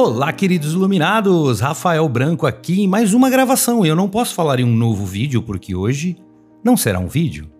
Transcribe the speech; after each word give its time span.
Olá, 0.00 0.32
queridos 0.32 0.74
iluminados! 0.74 1.58
Rafael 1.58 2.08
Branco 2.08 2.46
aqui 2.46 2.82
em 2.82 2.86
mais 2.86 3.12
uma 3.12 3.28
gravação. 3.28 3.84
Eu 3.84 3.96
não 3.96 4.08
posso 4.08 4.32
falar 4.32 4.60
em 4.60 4.64
um 4.64 4.76
novo 4.76 5.04
vídeo 5.04 5.42
porque 5.42 5.74
hoje 5.74 6.16
não 6.62 6.76
será 6.76 7.00
um 7.00 7.08
vídeo. 7.08 7.50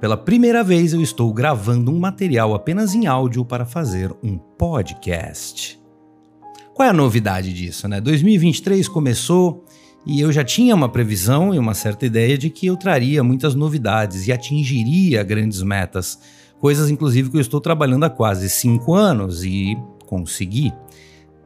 Pela 0.00 0.16
primeira 0.16 0.64
vez 0.64 0.92
eu 0.92 1.00
estou 1.00 1.32
gravando 1.32 1.92
um 1.92 2.00
material 2.00 2.52
apenas 2.52 2.96
em 2.96 3.06
áudio 3.06 3.44
para 3.44 3.64
fazer 3.64 4.12
um 4.24 4.36
podcast. 4.36 5.80
Qual 6.74 6.84
é 6.84 6.90
a 6.90 6.92
novidade 6.92 7.52
disso, 7.52 7.86
né? 7.86 8.00
2023 8.00 8.88
começou 8.88 9.64
e 10.04 10.20
eu 10.20 10.32
já 10.32 10.42
tinha 10.42 10.74
uma 10.74 10.88
previsão 10.88 11.54
e 11.54 11.60
uma 11.60 11.74
certa 11.74 12.04
ideia 12.04 12.36
de 12.36 12.50
que 12.50 12.66
eu 12.66 12.76
traria 12.76 13.22
muitas 13.22 13.54
novidades 13.54 14.26
e 14.26 14.32
atingiria 14.32 15.22
grandes 15.22 15.62
metas, 15.62 16.18
coisas 16.58 16.90
inclusive 16.90 17.30
que 17.30 17.36
eu 17.36 17.40
estou 17.40 17.60
trabalhando 17.60 18.02
há 18.02 18.10
quase 18.10 18.50
cinco 18.50 18.94
anos 18.94 19.44
e 19.44 19.78
consegui. 20.06 20.72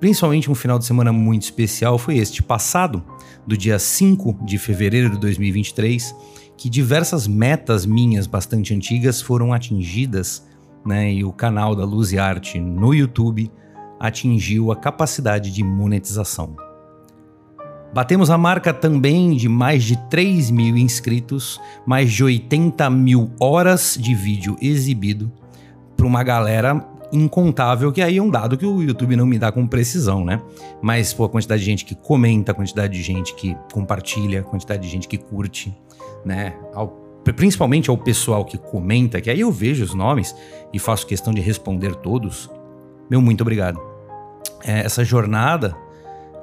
Principalmente 0.00 0.50
um 0.50 0.54
final 0.54 0.78
de 0.78 0.84
semana 0.84 1.12
muito 1.12 1.42
especial 1.42 1.98
foi 1.98 2.18
este 2.18 2.42
passado, 2.42 3.02
do 3.46 3.56
dia 3.56 3.78
5 3.78 4.44
de 4.44 4.58
fevereiro 4.58 5.10
de 5.10 5.18
2023, 5.18 6.14
que 6.56 6.68
diversas 6.68 7.26
metas 7.26 7.84
minhas 7.84 8.26
bastante 8.26 8.74
antigas 8.74 9.20
foram 9.20 9.52
atingidas, 9.52 10.46
né? 10.86 11.12
E 11.12 11.24
o 11.24 11.32
canal 11.32 11.74
da 11.74 11.84
Luz 11.84 12.12
e 12.12 12.18
Arte 12.18 12.60
no 12.60 12.94
YouTube 12.94 13.50
atingiu 13.98 14.70
a 14.70 14.76
capacidade 14.76 15.50
de 15.50 15.64
monetização. 15.64 16.54
Batemos 17.92 18.30
a 18.30 18.38
marca 18.38 18.72
também 18.72 19.34
de 19.34 19.48
mais 19.48 19.82
de 19.82 19.96
3 20.08 20.50
mil 20.50 20.76
inscritos, 20.76 21.60
mais 21.86 22.12
de 22.12 22.22
80 22.22 22.88
mil 22.90 23.32
horas 23.40 23.96
de 23.98 24.14
vídeo 24.14 24.56
exibido 24.60 25.32
para 25.96 26.06
uma 26.06 26.22
galera 26.22 26.74
incontável, 27.12 27.90
que 27.90 28.02
aí 28.02 28.18
é 28.18 28.22
um 28.22 28.30
dado 28.30 28.56
que 28.56 28.66
o 28.66 28.82
YouTube 28.82 29.16
não 29.16 29.26
me 29.26 29.38
dá 29.38 29.50
com 29.50 29.66
precisão, 29.66 30.24
né? 30.24 30.40
Mas, 30.82 31.12
pô, 31.12 31.24
a 31.24 31.28
quantidade 31.28 31.60
de 31.60 31.66
gente 31.66 31.84
que 31.84 31.94
comenta, 31.94 32.52
a 32.52 32.54
quantidade 32.54 32.92
de 32.92 33.02
gente 33.02 33.34
que 33.34 33.56
compartilha, 33.72 34.40
a 34.40 34.42
quantidade 34.42 34.82
de 34.82 34.88
gente 34.88 35.08
que 35.08 35.16
curte, 35.16 35.74
né? 36.24 36.54
Ao, 36.74 36.88
principalmente 37.36 37.88
ao 37.90 37.96
pessoal 37.96 38.44
que 38.44 38.58
comenta, 38.58 39.20
que 39.20 39.30
aí 39.30 39.40
eu 39.40 39.50
vejo 39.50 39.84
os 39.84 39.94
nomes 39.94 40.34
e 40.72 40.78
faço 40.78 41.06
questão 41.06 41.32
de 41.32 41.40
responder 41.40 41.94
todos. 41.96 42.50
Meu 43.10 43.20
muito 43.20 43.40
obrigado. 43.40 43.80
É, 44.64 44.80
essa 44.80 45.04
jornada 45.04 45.74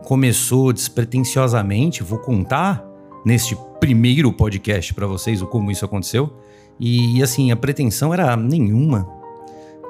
começou 0.03 0.71
despretensiosamente, 0.71 2.03
vou 2.03 2.19
contar 2.19 2.83
neste 3.25 3.57
primeiro 3.79 4.31
podcast 4.31 4.93
para 4.93 5.07
vocês 5.07 5.41
o 5.41 5.47
como 5.47 5.71
isso 5.71 5.85
aconteceu. 5.85 6.31
E, 6.79 7.17
e 7.17 7.23
assim, 7.23 7.51
a 7.51 7.55
pretensão 7.55 8.13
era 8.13 8.35
nenhuma, 8.35 9.07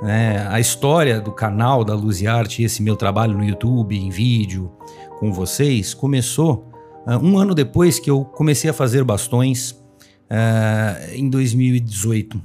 né? 0.01 0.47
A 0.49 0.59
história 0.59 1.21
do 1.21 1.31
canal 1.31 1.83
da 1.83 1.93
Luz 1.93 2.21
e 2.21 2.27
Arte, 2.27 2.63
esse 2.63 2.81
meu 2.81 2.95
trabalho 2.95 3.37
no 3.37 3.43
YouTube, 3.43 3.97
em 3.97 4.09
vídeo, 4.09 4.71
com 5.19 5.31
vocês, 5.31 5.93
começou 5.93 6.71
uh, 7.07 7.17
um 7.17 7.37
ano 7.37 7.55
depois 7.55 7.99
que 7.99 8.09
eu 8.09 8.25
comecei 8.25 8.69
a 8.69 8.73
fazer 8.73 9.03
bastões 9.03 9.71
uh, 9.71 11.13
em 11.13 11.29
2018. 11.29 12.41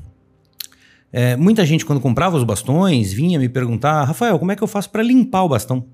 É, 1.12 1.36
muita 1.36 1.66
gente, 1.66 1.84
quando 1.84 2.00
comprava 2.00 2.36
os 2.36 2.44
bastões, 2.44 3.12
vinha 3.12 3.38
me 3.38 3.48
perguntar: 3.48 4.04
Rafael, 4.04 4.38
como 4.38 4.52
é 4.52 4.56
que 4.56 4.62
eu 4.62 4.68
faço 4.68 4.90
para 4.90 5.02
limpar 5.02 5.42
o 5.42 5.48
bastão? 5.48 5.84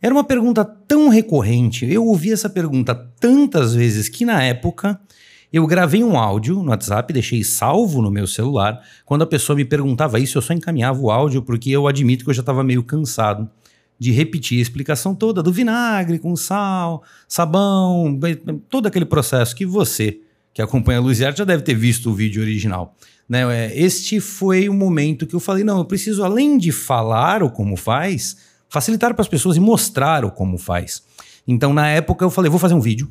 Era 0.00 0.14
uma 0.14 0.24
pergunta 0.24 0.64
tão 0.64 1.08
recorrente, 1.08 1.90
eu 1.90 2.04
ouvi 2.04 2.30
essa 2.30 2.48
pergunta 2.50 2.94
tantas 3.18 3.74
vezes 3.74 4.08
que 4.08 4.24
na 4.24 4.42
época 4.42 5.00
eu 5.56 5.64
gravei 5.68 6.02
um 6.02 6.18
áudio 6.18 6.56
no 6.64 6.70
WhatsApp, 6.70 7.12
deixei 7.12 7.44
salvo 7.44 8.02
no 8.02 8.10
meu 8.10 8.26
celular. 8.26 8.82
Quando 9.04 9.22
a 9.22 9.26
pessoa 9.26 9.54
me 9.54 9.64
perguntava 9.64 10.18
isso, 10.18 10.36
eu 10.36 10.42
só 10.42 10.52
encaminhava 10.52 10.98
o 10.98 11.12
áudio, 11.12 11.42
porque 11.42 11.70
eu 11.70 11.86
admito 11.86 12.24
que 12.24 12.30
eu 12.30 12.34
já 12.34 12.40
estava 12.40 12.64
meio 12.64 12.82
cansado 12.82 13.48
de 13.96 14.10
repetir 14.10 14.58
a 14.58 14.62
explicação 14.62 15.14
toda 15.14 15.44
do 15.44 15.52
vinagre 15.52 16.18
com 16.18 16.34
sal, 16.34 17.04
sabão, 17.28 18.18
todo 18.68 18.86
aquele 18.86 19.04
processo 19.04 19.54
que 19.54 19.64
você, 19.64 20.18
que 20.52 20.60
acompanha 20.60 20.98
a 20.98 21.02
Luz 21.02 21.22
Arte, 21.22 21.38
já 21.38 21.44
deve 21.44 21.62
ter 21.62 21.76
visto 21.76 22.10
o 22.10 22.14
vídeo 22.14 22.42
original. 22.42 22.96
Né? 23.28 23.42
É, 23.66 23.80
este 23.80 24.18
foi 24.18 24.68
o 24.68 24.74
momento 24.74 25.24
que 25.24 25.36
eu 25.36 25.40
falei: 25.40 25.62
não, 25.62 25.78
eu 25.78 25.84
preciso, 25.84 26.24
além 26.24 26.58
de 26.58 26.72
falar 26.72 27.44
o 27.44 27.50
como 27.50 27.76
faz, 27.76 28.38
facilitar 28.68 29.14
para 29.14 29.22
as 29.22 29.28
pessoas 29.28 29.56
e 29.56 29.60
mostrar 29.60 30.24
o 30.24 30.32
como 30.32 30.58
faz. 30.58 31.04
Então, 31.46 31.72
na 31.72 31.86
época, 31.86 32.24
eu 32.24 32.30
falei: 32.30 32.50
vou 32.50 32.58
fazer 32.58 32.74
um 32.74 32.80
vídeo 32.80 33.08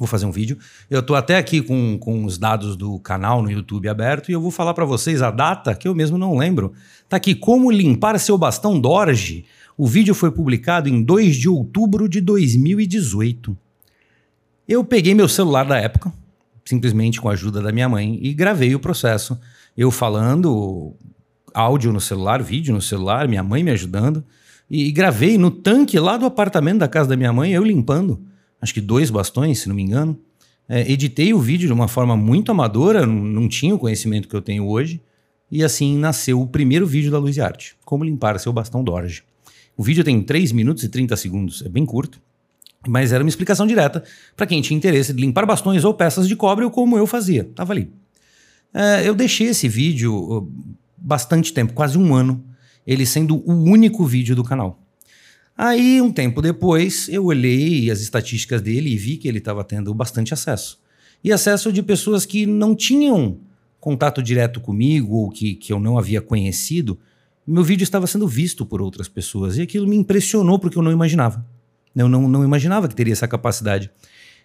Vou 0.00 0.06
fazer 0.06 0.24
um 0.24 0.30
vídeo. 0.30 0.56
Eu 0.88 1.00
estou 1.00 1.14
até 1.14 1.36
aqui 1.36 1.60
com, 1.60 1.98
com 1.98 2.24
os 2.24 2.38
dados 2.38 2.74
do 2.74 2.98
canal 3.00 3.42
no 3.42 3.50
YouTube 3.50 3.86
aberto 3.86 4.30
e 4.30 4.32
eu 4.32 4.40
vou 4.40 4.50
falar 4.50 4.72
para 4.72 4.86
vocês 4.86 5.20
a 5.20 5.30
data 5.30 5.74
que 5.74 5.86
eu 5.86 5.94
mesmo 5.94 6.16
não 6.16 6.38
lembro. 6.38 6.72
Tá 7.06 7.18
aqui 7.18 7.34
como 7.34 7.70
limpar 7.70 8.18
seu 8.18 8.38
bastão 8.38 8.80
Dorje. 8.80 9.44
O 9.76 9.86
vídeo 9.86 10.14
foi 10.14 10.30
publicado 10.30 10.88
em 10.88 11.02
2 11.02 11.36
de 11.36 11.50
outubro 11.50 12.08
de 12.08 12.18
2018. 12.22 13.54
Eu 14.66 14.82
peguei 14.82 15.14
meu 15.14 15.28
celular 15.28 15.66
da 15.66 15.76
época, 15.76 16.10
simplesmente 16.64 17.20
com 17.20 17.28
a 17.28 17.32
ajuda 17.32 17.60
da 17.60 17.70
minha 17.70 17.88
mãe, 17.88 18.18
e 18.22 18.32
gravei 18.32 18.74
o 18.74 18.80
processo. 18.80 19.38
Eu 19.76 19.90
falando, 19.90 20.94
áudio 21.52 21.92
no 21.92 22.00
celular, 22.00 22.42
vídeo 22.42 22.72
no 22.72 22.80
celular, 22.80 23.28
minha 23.28 23.42
mãe 23.42 23.62
me 23.62 23.70
ajudando, 23.70 24.24
e 24.70 24.90
gravei 24.92 25.36
no 25.36 25.50
tanque 25.50 25.98
lá 25.98 26.16
do 26.16 26.24
apartamento 26.24 26.78
da 26.78 26.88
casa 26.88 27.10
da 27.10 27.16
minha 27.18 27.34
mãe, 27.34 27.52
eu 27.52 27.62
limpando 27.62 28.29
acho 28.60 28.74
que 28.74 28.80
dois 28.80 29.10
bastões, 29.10 29.60
se 29.60 29.68
não 29.68 29.74
me 29.74 29.82
engano. 29.82 30.18
É, 30.68 30.90
editei 30.90 31.34
o 31.34 31.40
vídeo 31.40 31.66
de 31.66 31.72
uma 31.72 31.88
forma 31.88 32.16
muito 32.16 32.52
amadora, 32.52 33.04
não, 33.04 33.48
tinha 33.48 33.74
o 33.74 33.78
conhecimento 33.78 34.28
que 34.28 34.36
eu 34.36 34.42
tenho 34.42 34.66
hoje. 34.66 35.00
E 35.50 35.64
assim 35.64 35.98
nasceu 35.98 36.40
o 36.40 36.46
primeiro 36.46 36.86
vídeo 36.86 37.10
da 37.10 37.18
Luz 37.18 37.36
e 37.36 37.40
Arte, 37.40 37.76
como 37.84 38.04
limpar 38.04 38.38
seu 38.38 38.52
bastão 38.52 38.84
Dorje. 38.84 39.24
O 39.76 39.82
vídeo 39.82 40.04
tem 40.04 40.22
3 40.22 40.52
minutos 40.52 40.84
e 40.84 40.88
30 40.88 41.16
segundos, 41.16 41.62
é 41.66 41.68
bem 41.68 41.84
curto, 41.84 42.20
mas 42.86 43.12
era 43.12 43.24
uma 43.24 43.28
explicação 43.28 43.66
direta 43.66 44.04
para 44.36 44.46
quem 44.46 44.62
tinha 44.62 44.76
interesse 44.76 45.12
de 45.12 45.20
limpar 45.20 45.44
bastões 45.44 45.84
ou 45.84 45.92
peças 45.92 46.28
de 46.28 46.36
cobre 46.36 46.64
ou 46.64 46.70
como 46.70 46.96
eu 46.96 47.06
fazia. 47.06 47.44
Tava 47.54 47.72
ali. 47.72 47.90
É, 48.72 49.08
eu 49.08 49.14
deixei 49.14 49.48
esse 49.48 49.68
vídeo 49.68 50.48
bastante 50.96 51.52
tempo, 51.52 51.72
quase 51.72 51.98
um 51.98 52.14
ano, 52.14 52.44
ele 52.86 53.04
sendo 53.04 53.36
o 53.44 53.52
único 53.52 54.04
vídeo 54.04 54.36
do 54.36 54.44
canal. 54.44 54.79
Aí, 55.62 56.00
um 56.00 56.10
tempo 56.10 56.40
depois, 56.40 57.06
eu 57.10 57.26
olhei 57.26 57.90
as 57.90 58.00
estatísticas 58.00 58.62
dele 58.62 58.94
e 58.94 58.96
vi 58.96 59.18
que 59.18 59.28
ele 59.28 59.36
estava 59.36 59.62
tendo 59.62 59.92
bastante 59.92 60.32
acesso. 60.32 60.80
E 61.22 61.30
acesso 61.30 61.70
de 61.70 61.82
pessoas 61.82 62.24
que 62.24 62.46
não 62.46 62.74
tinham 62.74 63.36
contato 63.78 64.22
direto 64.22 64.58
comigo 64.58 65.16
ou 65.16 65.28
que, 65.28 65.54
que 65.54 65.70
eu 65.70 65.78
não 65.78 65.98
havia 65.98 66.22
conhecido. 66.22 66.98
Meu 67.46 67.62
vídeo 67.62 67.84
estava 67.84 68.06
sendo 68.06 68.26
visto 68.26 68.64
por 68.64 68.80
outras 68.80 69.06
pessoas 69.06 69.58
e 69.58 69.60
aquilo 69.60 69.86
me 69.86 69.96
impressionou 69.96 70.58
porque 70.58 70.78
eu 70.78 70.82
não 70.82 70.90
imaginava. 70.90 71.46
Eu 71.94 72.08
não, 72.08 72.26
não 72.26 72.42
imaginava 72.42 72.88
que 72.88 72.94
teria 72.94 73.12
essa 73.12 73.28
capacidade. 73.28 73.90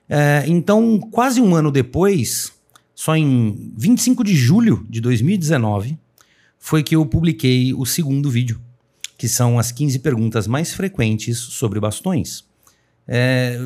É, 0.10 0.44
então, 0.48 1.00
quase 1.00 1.40
um 1.40 1.56
ano 1.56 1.72
depois, 1.72 2.52
só 2.94 3.16
em 3.16 3.72
25 3.78 4.22
de 4.22 4.36
julho 4.36 4.86
de 4.90 5.00
2019, 5.00 5.98
foi 6.60 6.84
que 6.84 6.94
eu 6.94 7.06
publiquei 7.06 7.74
o 7.74 7.86
segundo 7.86 8.30
vídeo 8.30 8.60
que 9.18 9.28
são 9.28 9.58
as 9.58 9.72
15 9.72 10.00
perguntas 10.00 10.48
mais 10.48 10.74
frequentes 10.74 11.38
sobre 11.38 11.80
bastões. 11.80 12.44
É, 13.08 13.58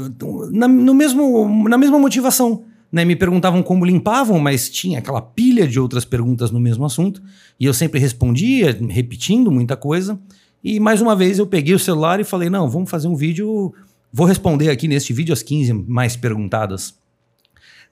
na, 0.52 0.68
no 0.68 0.94
mesmo, 0.94 1.68
na 1.68 1.78
mesma 1.78 1.98
motivação. 1.98 2.66
Né? 2.92 3.06
Me 3.06 3.16
perguntavam 3.16 3.62
como 3.62 3.86
limpavam, 3.86 4.40
mas 4.40 4.70
tinha 4.70 5.00
aquela 5.00 5.22
pilha 5.22 5.68
de 5.68 5.80
outras 5.80 6.06
perguntas 6.06 6.52
no 6.52 6.60
mesmo 6.60 6.86
assunto. 6.86 7.22
E 7.60 7.66
eu 7.66 7.74
sempre 7.74 8.00
respondia, 8.00 8.78
repetindo 8.90 9.52
muita 9.52 9.76
coisa. 9.76 10.20
E 10.64 10.80
mais 10.80 11.02
uma 11.02 11.16
vez 11.16 11.40
eu 11.40 11.48
peguei 11.48 11.74
o 11.74 11.80
celular 11.80 12.20
e 12.20 12.24
falei: 12.24 12.50
não, 12.50 12.70
vamos 12.70 12.90
fazer 12.90 13.08
um 13.08 13.16
vídeo. 13.16 13.74
Vou 14.12 14.26
responder 14.26 14.70
aqui 14.70 14.88
neste 14.88 15.14
vídeo 15.14 15.34
as 15.34 15.44
15 15.44 15.74
mais 15.88 16.16
perguntadas. 16.16 16.96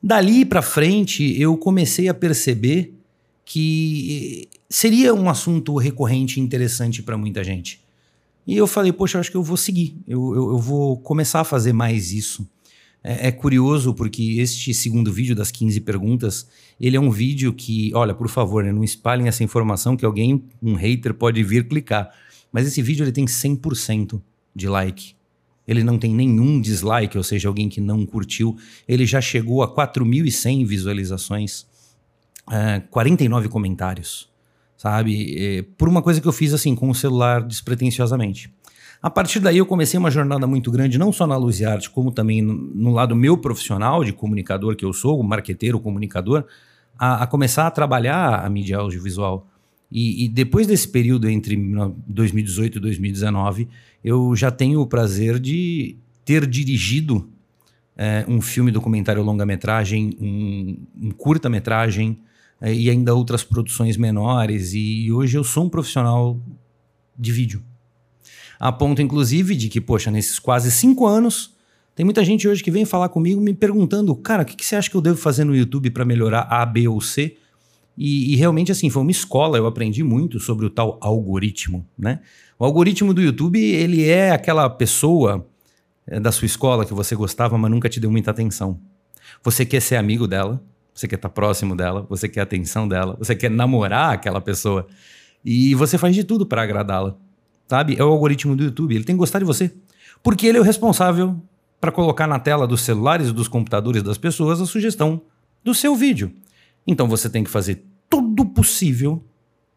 Dali 0.01 0.45
para 0.45 0.61
frente 0.61 1.39
eu 1.39 1.57
comecei 1.57 2.07
a 2.07 2.13
perceber 2.13 2.96
que 3.49 4.49
seria 4.69 5.15
um 5.15 5.29
assunto 5.29 5.77
recorrente 5.77 6.37
e 6.37 6.43
interessante 6.43 7.01
para 7.01 7.17
muita 7.17 7.45
gente. 7.45 7.79
E 8.45 8.57
eu 8.57 8.67
falei, 8.67 8.91
poxa, 8.91 9.19
acho 9.19 9.31
que 9.31 9.37
eu 9.37 9.43
vou 9.43 9.55
seguir, 9.55 9.95
eu, 10.05 10.35
eu, 10.35 10.51
eu 10.51 10.59
vou 10.59 10.97
começar 10.97 11.39
a 11.39 11.43
fazer 11.45 11.71
mais 11.71 12.11
isso. 12.11 12.45
É, 13.01 13.29
é, 13.29 13.31
curioso 13.31 13.93
porque 13.93 14.35
este 14.39 14.73
segundo 14.73 15.13
vídeo 15.13 15.33
das 15.33 15.49
15 15.49 15.79
perguntas, 15.79 16.45
ele 16.77 16.97
é 16.97 16.99
um 16.99 17.09
vídeo 17.09 17.53
que, 17.53 17.89
olha, 17.95 18.13
por 18.13 18.27
favor, 18.27 18.65
né, 18.65 18.73
não 18.73 18.83
espalhem 18.83 19.29
essa 19.29 19.45
informação 19.45 19.95
que 19.95 20.03
alguém, 20.03 20.43
um 20.61 20.73
hater, 20.73 21.13
pode 21.13 21.41
vir 21.41 21.69
clicar. 21.69 22.11
Mas 22.51 22.67
esse 22.67 22.81
vídeo 22.81 23.05
ele 23.05 23.13
tem 23.13 23.23
100% 23.23 24.21
de 24.53 24.67
like. 24.67 25.15
Ele 25.65 25.85
não 25.85 25.97
tem 25.97 26.13
nenhum 26.13 26.59
dislike, 26.59 27.17
ou 27.17 27.23
seja, 27.23 27.47
alguém 27.47 27.69
que 27.69 27.79
não 27.79 28.05
curtiu. 28.05 28.57
Ele 28.85 29.05
já 29.05 29.21
chegou 29.21 29.63
a 29.63 29.73
4.100 29.73 30.65
visualizações, 30.65 31.65
é, 32.51 32.79
49 32.89 33.49
comentários 33.49 34.29
sabe? 34.77 35.63
Por 35.77 35.89
uma 35.89 36.01
coisa 36.01 36.21
que 36.21 36.27
eu 36.27 36.31
fiz 36.31 36.53
assim 36.53 36.75
com 36.75 36.89
o 36.89 36.95
celular 36.95 37.41
despretensiosamente. 37.41 38.53
A 39.01 39.09
partir 39.09 39.39
daí 39.39 39.57
eu 39.57 39.65
comecei 39.65 39.99
uma 39.99 40.09
jornada 40.09 40.47
muito 40.47 40.71
grande, 40.71 40.97
não 40.97 41.11
só 41.11 41.27
na 41.27 41.35
Luz 41.35 41.59
e 41.59 41.65
Arte, 41.65 41.89
como 41.89 42.11
também 42.11 42.41
no, 42.41 42.53
no 42.53 42.91
lado 42.91 43.15
meu 43.15 43.37
profissional 43.37 44.03
de 44.03 44.13
comunicador 44.13 44.75
que 44.75 44.85
eu 44.85 44.93
sou, 44.93 45.21
marqueteiro, 45.21 45.79
comunicador, 45.79 46.45
a, 46.97 47.23
a, 47.23 47.27
começar 47.27 47.67
a 47.67 47.71
trabalhar 47.71 48.43
a 48.43 48.49
mídia 48.49 48.77
audiovisual. 48.77 49.47
E, 49.91 50.25
e, 50.25 50.29
depois 50.29 50.67
desse 50.67 50.87
período 50.87 51.29
entre 51.29 51.55
2018 52.07 52.77
e 52.77 52.81
2019, 52.81 53.69
eu 54.03 54.35
já 54.35 54.51
tenho 54.51 54.81
o 54.81 54.87
prazer 54.87 55.39
de 55.39 55.95
ter 56.25 56.45
dirigido 56.45 57.29
é, 57.95 58.25
um 58.27 58.41
filme 58.41 58.71
documentário 58.71 59.23
longa-metragem, 59.23 60.17
um, 60.19 60.77
um 61.07 61.11
curta-metragem 61.11 62.17
e 62.61 62.89
ainda 62.89 63.13
outras 63.13 63.43
produções 63.43 63.97
menores. 63.97 64.73
E 64.73 65.11
hoje 65.11 65.37
eu 65.37 65.43
sou 65.43 65.65
um 65.65 65.69
profissional 65.69 66.39
de 67.17 67.31
vídeo. 67.31 67.63
A 68.59 68.71
ponto, 68.71 69.01
inclusive, 69.01 69.55
de 69.55 69.69
que, 69.69 69.79
poxa, 69.79 70.09
nesses 70.09 70.39
quase 70.39 70.71
cinco 70.71 71.05
anos, 71.05 71.55
tem 71.95 72.03
muita 72.03 72.23
gente 72.23 72.47
hoje 72.47 72.63
que 72.63 72.71
vem 72.71 72.85
falar 72.85 73.09
comigo 73.09 73.39
me 73.39 73.53
perguntando, 73.53 74.15
cara, 74.15 74.43
o 74.43 74.45
que, 74.45 74.55
que 74.55 74.65
você 74.65 74.75
acha 74.75 74.89
que 74.89 74.95
eu 74.95 75.01
devo 75.01 75.17
fazer 75.17 75.43
no 75.43 75.55
YouTube 75.55 75.89
para 75.91 76.05
melhorar 76.05 76.41
A, 76.49 76.65
B 76.65 76.87
ou 76.87 76.99
C? 77.01 77.37
E, 77.97 78.33
e, 78.33 78.35
realmente, 78.35 78.71
assim, 78.71 78.89
foi 78.89 79.01
uma 79.01 79.11
escola, 79.11 79.57
eu 79.57 79.65
aprendi 79.65 80.03
muito 80.03 80.39
sobre 80.39 80.65
o 80.65 80.69
tal 80.69 80.99
algoritmo, 81.01 81.87
né? 81.97 82.19
O 82.59 82.65
algoritmo 82.65 83.13
do 83.13 83.21
YouTube, 83.21 83.59
ele 83.59 84.07
é 84.07 84.31
aquela 84.31 84.69
pessoa 84.69 85.47
é, 86.05 86.19
da 86.19 86.31
sua 86.31 86.45
escola 86.45 86.85
que 86.85 86.93
você 86.93 87.15
gostava, 87.15 87.57
mas 87.57 87.71
nunca 87.71 87.89
te 87.89 87.99
deu 87.99 88.11
muita 88.11 88.29
atenção. 88.29 88.79
Você 89.43 89.65
quer 89.65 89.81
ser 89.81 89.95
amigo 89.95 90.27
dela, 90.27 90.63
você 90.97 91.07
quer 91.07 91.15
estar 91.15 91.29
próximo 91.29 91.75
dela, 91.75 92.07
você 92.09 92.27
quer 92.27 92.39
a 92.39 92.43
atenção 92.43 92.87
dela, 92.87 93.15
você 93.19 93.35
quer 93.35 93.51
namorar 93.51 94.13
aquela 94.13 94.41
pessoa. 94.41 94.87
E 95.45 95.75
você 95.75 95.95
faz 95.95 96.15
de 96.15 96.23
tudo 96.23 96.43
para 96.43 96.63
agradá-la, 96.63 97.15
sabe? 97.67 97.95
É 97.99 98.03
o 98.03 98.07
algoritmo 98.07 98.55
do 98.55 98.63
YouTube, 98.63 98.95
ele 98.95 99.03
tem 99.03 99.15
que 99.15 99.19
gostar 99.19 99.37
de 99.37 99.45
você. 99.45 99.71
Porque 100.23 100.47
ele 100.47 100.57
é 100.57 100.61
o 100.61 100.63
responsável 100.63 101.39
para 101.79 101.91
colocar 101.91 102.25
na 102.25 102.39
tela 102.39 102.65
dos 102.65 102.81
celulares 102.81 103.27
e 103.27 103.31
dos 103.31 103.47
computadores 103.47 104.01
das 104.01 104.17
pessoas 104.17 104.59
a 104.59 104.65
sugestão 104.65 105.21
do 105.63 105.71
seu 105.75 105.95
vídeo. 105.95 106.33
Então 106.87 107.07
você 107.07 107.29
tem 107.29 107.43
que 107.43 107.49
fazer 107.49 107.85
tudo 108.09 108.43
possível 108.43 109.23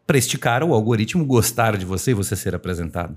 para 0.07 0.17
este 0.17 0.39
cara, 0.39 0.65
o 0.65 0.73
algoritmo, 0.73 1.23
gostar 1.23 1.77
de 1.77 1.85
você 1.85 2.11
e 2.11 2.15
você 2.15 2.35
ser 2.35 2.55
apresentado. 2.55 3.15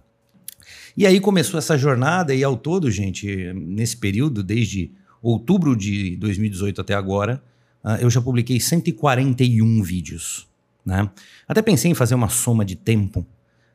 E 0.95 1.07
aí 1.07 1.19
começou 1.21 1.57
essa 1.57 1.79
jornada, 1.79 2.35
e 2.35 2.45
ao 2.45 2.55
todo, 2.55 2.91
gente, 2.91 3.51
nesse 3.55 3.97
período, 3.97 4.43
desde 4.43 4.93
outubro 5.23 5.75
de 5.75 6.17
2018 6.17 6.83
até 6.83 6.93
agora, 6.93 7.43
uh, 7.85 8.01
eu 8.01 8.11
já 8.11 8.21
publiquei 8.21 8.59
141 8.59 9.83
vídeos. 9.83 10.49
Né? 10.85 11.09
Até 11.47 11.63
pensei 11.63 11.91
em 11.91 11.95
fazer 11.95 12.15
uma 12.15 12.29
soma 12.29 12.65
de 12.65 12.77
tempo, 12.77 13.27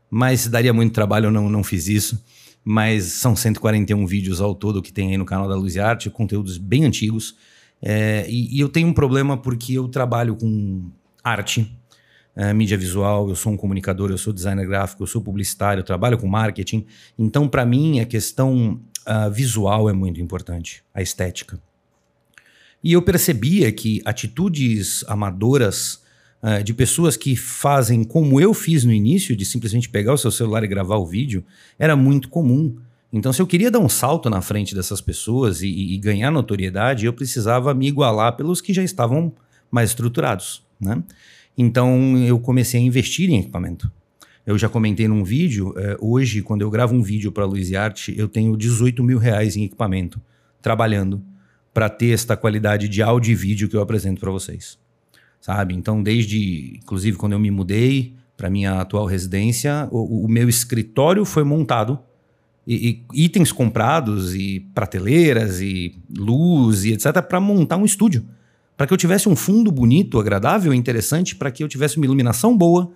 mas 0.10 0.48
daria 0.48 0.74
muito 0.74 0.94
trabalho, 0.94 1.28
eu 1.28 1.32
não, 1.32 1.50
não 1.50 1.64
fiz 1.64 1.88
isso. 1.88 2.24
Mas 2.64 3.06
são 3.06 3.36
141 3.36 4.06
vídeos 4.06 4.42
ao 4.42 4.54
todo 4.54 4.82
que 4.82 4.92
tem 4.92 5.12
aí 5.12 5.18
no 5.18 5.26
canal 5.26 5.48
da 5.48 5.56
Luz 5.56 5.76
e 5.76 5.80
Arte, 5.80 6.10
conteúdos 6.10 6.58
bem 6.58 6.86
antigos. 6.86 7.36
É, 7.82 8.26
e, 8.28 8.58
e, 8.58 8.60
eu 8.60 8.68
tenho 8.68 8.88
um 8.88 8.94
problema 8.94 9.38
porque 9.38 9.74
eu 9.74 9.88
trabalho 9.88 10.36
com 10.36 10.92
arte, 11.24 11.74
é, 12.36 12.54
mídia 12.54 12.78
visual, 12.78 13.30
eu 13.30 13.36
sou 13.36 13.54
um 13.54 13.58
comunicador, 13.58 14.12
eu 14.12 14.18
sou 14.18 14.34
designer 14.34 14.68
gráfico, 14.68 15.04
eu 15.04 15.08
sou 15.08 15.22
publicitário, 15.22 15.82
eu 15.82 15.86
trabalho 15.86 16.18
com 16.18 16.28
marketing. 16.28 16.86
Então, 17.18 17.48
para 17.48 17.66
mim, 17.66 18.02
a 18.02 18.06
questão 18.06 18.82
uh, 19.08 19.32
visual 19.32 19.90
é 19.90 19.94
muito 19.94 20.22
importante, 20.22 20.84
a 20.94 21.02
estética. 21.02 21.60
E 22.84 22.94
eu 22.94 23.02
percebia 23.02 23.72
que 23.72 24.02
atitudes 24.06 25.04
amadoras 25.08 26.02
uh, 26.42 26.64
de 26.64 26.74
pessoas 26.74 27.18
que 27.18 27.36
fazem 27.36 28.04
como 28.04 28.40
eu 28.40 28.54
fiz 28.54 28.84
no 28.84 28.94
início, 28.94 29.36
de 29.36 29.46
simplesmente 29.46 29.90
pegar 29.90 30.14
o 30.14 30.18
seu 30.18 30.32
celular 30.32 30.64
e 30.64 30.68
gravar 30.68 30.98
o 30.98 31.06
vídeo, 31.06 31.44
era 31.78 31.96
muito 31.96 32.30
comum. 32.30 32.76
Então, 33.12 33.34
se 33.34 33.42
eu 33.42 33.48
queria 33.48 33.72
dar 33.72 33.80
um 33.80 33.90
salto 33.90 34.30
na 34.30 34.42
frente 34.42 34.76
dessas 34.76 35.02
pessoas 35.02 35.62
e, 35.62 35.68
e 35.68 35.98
ganhar 35.98 36.32
notoriedade, 36.32 37.06
eu 37.06 37.14
precisava 37.14 37.74
me 37.74 37.88
igualar 37.88 38.36
pelos 38.38 38.62
que 38.62 38.74
já 38.74 38.84
estavam 38.84 39.34
mais 39.70 39.90
estruturados. 39.90 40.64
Né? 40.80 41.04
Então, 41.58 42.18
eu 42.20 42.40
comecei 42.40 42.80
a 42.80 42.84
investir 42.84 43.30
em 43.30 43.40
equipamento. 43.40 43.92
Eu 44.46 44.58
já 44.58 44.70
comentei 44.70 45.08
num 45.08 45.24
vídeo, 45.24 45.74
eh, 45.78 45.98
hoje, 46.00 46.42
quando 46.42 46.62
eu 46.62 46.72
gravo 46.72 46.96
um 46.96 47.04
vídeo 47.04 47.32
para 47.32 47.44
a 47.44 47.46
Luiz 47.46 47.72
Arte, 47.74 48.16
eu 48.18 48.28
tenho 48.28 48.58
18 48.58 49.04
mil 49.04 49.20
reais 49.20 49.56
em 49.56 49.64
equipamento, 49.64 50.20
trabalhando, 50.60 51.22
para 51.74 51.90
ter 51.90 52.12
esta 52.12 52.36
qualidade 52.36 52.88
de 52.88 53.02
áudio 53.02 53.32
e 53.32 53.36
vídeo 53.36 53.70
que 53.70 53.76
eu 53.76 53.82
apresento 53.82 54.20
para 54.20 54.32
vocês. 54.32 54.78
Sabe? 55.40 55.74
Então, 55.74 56.04
desde, 56.04 56.78
inclusive, 56.78 57.18
quando 57.18 57.34
eu 57.34 57.40
me 57.40 57.52
mudei 57.52 58.14
para 58.36 58.50
minha 58.50 58.80
atual 58.80 59.06
residência, 59.06 59.88
o, 59.92 60.26
o 60.26 60.28
meu 60.28 60.50
escritório 60.50 61.26
foi 61.26 61.44
montado 61.44 62.00
e, 62.66 63.04
e 63.14 63.26
itens 63.26 63.52
comprados 63.52 64.36
e 64.36 64.60
prateleiras 64.74 65.60
e 65.60 65.98
luz 66.16 66.86
e 66.86 66.94
etc 66.94 67.22
para 67.28 67.40
montar 67.40 67.78
um 67.78 67.86
estúdio, 67.86 68.26
para 68.78 68.86
que 68.86 68.94
eu 68.94 68.98
tivesse 68.98 69.28
um 69.28 69.36
fundo 69.36 69.72
bonito, 69.72 70.20
agradável, 70.20 70.74
interessante, 70.74 71.36
para 71.36 71.52
que 71.52 71.64
eu 71.64 71.68
tivesse 71.68 71.98
uma 71.98 72.06
iluminação 72.06 72.56
boa, 72.58 72.92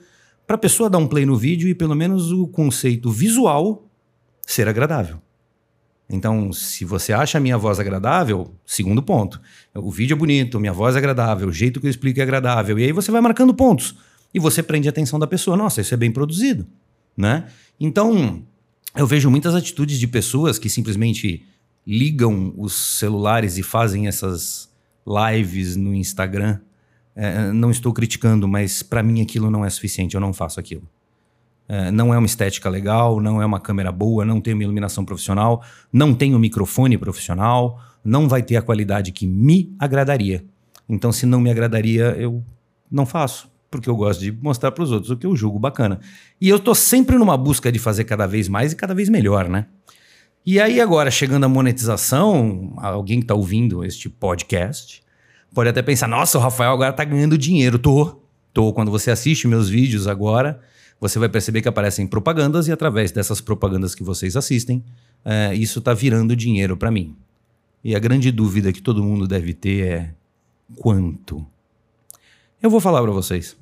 para 0.46 0.56
a 0.56 0.60
pessoa 0.60 0.90
dar 0.90 0.98
um 0.98 1.08
play 1.08 1.26
no 1.26 1.36
vídeo 1.36 1.68
e 1.68 1.74
pelo 1.74 1.96
menos 1.96 2.32
o 2.32 2.48
conceito 2.48 3.10
visual 3.10 3.90
ser 4.46 4.68
agradável. 4.68 5.18
Então, 6.14 6.54
se 6.54 6.86
você 6.86 7.12
acha 7.12 7.40
a 7.40 7.42
minha 7.42 7.58
voz 7.58 7.80
agradável, 7.80 8.54
segundo 8.64 9.02
ponto, 9.02 9.42
o 9.74 9.90
vídeo 9.90 10.14
é 10.14 10.18
bonito, 10.18 10.60
minha 10.60 10.72
voz 10.72 10.96
é 10.96 11.00
agradável, 11.00 11.48
o 11.48 11.52
jeito 11.52 11.82
que 11.82 11.88
eu 11.88 11.90
explico 11.90 12.20
é 12.20 12.24
agradável, 12.24 12.78
e 12.78 12.84
aí 12.84 12.92
você 12.92 13.12
vai 13.12 13.20
marcando 13.20 13.52
pontos 13.52 13.96
e 14.32 14.40
você 14.40 14.62
prende 14.62 14.88
a 14.88 14.92
atenção 14.92 15.18
da 15.18 15.26
pessoa. 15.26 15.58
Nossa, 15.58 15.82
isso 15.82 15.92
é 15.92 15.98
bem 15.98 16.12
produzido, 16.12 16.68
né? 17.18 17.48
Então, 17.80 18.44
eu 18.96 19.08
vejo 19.08 19.28
muitas 19.32 19.56
atitudes 19.56 19.98
de 19.98 20.06
pessoas 20.06 20.60
que 20.60 20.70
simplesmente 20.70 21.48
ligam 21.86 22.54
os 22.58 22.74
celulares 23.00 23.58
e 23.58 23.64
fazem 23.64 24.08
essas 24.08 24.70
lives 25.08 25.76
no 25.76 25.96
Instagram. 25.96 26.60
É, 27.16 27.52
não 27.52 27.72
estou 27.72 27.92
criticando, 27.92 28.48
mas 28.48 28.84
para 28.84 29.02
mim 29.02 29.20
aquilo 29.20 29.50
não 29.50 29.66
é 29.66 29.70
suficiente, 29.72 30.14
eu 30.14 30.22
não 30.22 30.32
faço 30.32 30.60
aquilo. 30.60 30.88
É, 31.68 31.92
não 31.92 32.14
é 32.14 32.18
uma 32.18 32.26
estética 32.26 32.70
legal, 32.70 33.20
não 33.22 33.42
é 33.42 33.46
uma 33.46 33.60
câmera 33.60 33.92
boa, 33.92 34.26
não 34.26 34.42
tem 34.42 34.54
uma 34.54 34.64
iluminação 34.64 35.06
profissional, 35.06 35.64
não 35.92 36.14
tem 36.14 36.36
um 36.36 36.40
microfone 36.40 36.98
profissional, 36.98 37.80
não 38.04 38.28
vai 38.28 38.44
ter 38.44 38.58
a 38.58 38.62
qualidade 38.62 39.12
que 39.12 39.26
me 39.26 39.74
agradaria. 39.80 40.44
Então, 40.88 41.12
se 41.12 41.26
não 41.26 41.40
me 41.40 41.50
agradaria, 41.50 42.16
eu 42.18 42.44
não 42.92 43.06
faço 43.06 43.52
porque 43.74 43.90
eu 43.90 43.96
gosto 43.96 44.20
de 44.20 44.32
mostrar 44.32 44.72
para 44.72 44.84
os 44.84 44.92
outros 44.92 45.10
o 45.10 45.18
que 45.18 45.26
eu 45.26 45.36
julgo 45.36 45.58
bacana. 45.58 46.00
E 46.40 46.48
eu 46.48 46.58
estou 46.58 46.76
sempre 46.76 47.18
numa 47.18 47.36
busca 47.36 47.72
de 47.72 47.80
fazer 47.80 48.04
cada 48.04 48.28
vez 48.28 48.48
mais 48.48 48.72
e 48.72 48.76
cada 48.76 48.94
vez 48.94 49.10
melhor, 49.10 49.50
né? 49.50 49.66
E 50.46 50.60
aí 50.60 50.80
agora, 50.80 51.10
chegando 51.10 51.46
à 51.46 51.50
monetização, 51.50 52.74
alguém 52.78 53.18
que 53.18 53.24
está 53.24 53.34
ouvindo 53.34 53.84
este 53.84 54.08
podcast 54.10 55.02
pode 55.56 55.70
até 55.70 55.82
pensar, 55.82 56.08
nossa, 56.08 56.38
o 56.38 56.42
Rafael 56.42 56.72
agora 56.72 56.92
está 56.92 57.04
ganhando 57.04 57.36
dinheiro. 57.36 57.80
Tô, 57.80 58.22
tô. 58.54 58.72
Quando 58.74 58.92
você 58.92 59.10
assiste 59.10 59.48
meus 59.48 59.70
vídeos 59.70 60.08
agora, 60.08 60.62
você 61.04 61.20
vai 61.20 61.28
perceber 61.28 61.62
que 61.62 61.68
aparecem 61.68 62.08
propagandas 62.08 62.70
e 62.70 62.72
através 62.72 63.12
dessas 63.12 63.42
propagandas 63.42 63.94
que 63.94 64.02
vocês 64.02 64.38
assistem, 64.38 64.82
é, 65.26 65.54
isso 65.54 65.80
está 65.80 65.94
virando 65.94 66.34
dinheiro 66.34 66.78
para 66.78 66.90
mim. 66.90 67.14
E 67.84 67.94
a 67.94 68.00
grande 68.00 68.32
dúvida 68.32 68.72
que 68.72 68.82
todo 68.82 69.04
mundo 69.04 69.28
deve 69.28 69.54
ter 69.54 69.86
é 69.86 70.14
quanto? 70.78 71.46
Eu 72.62 72.70
vou 72.70 72.80
falar 72.80 73.02
para 73.02 73.12
vocês 73.12 73.58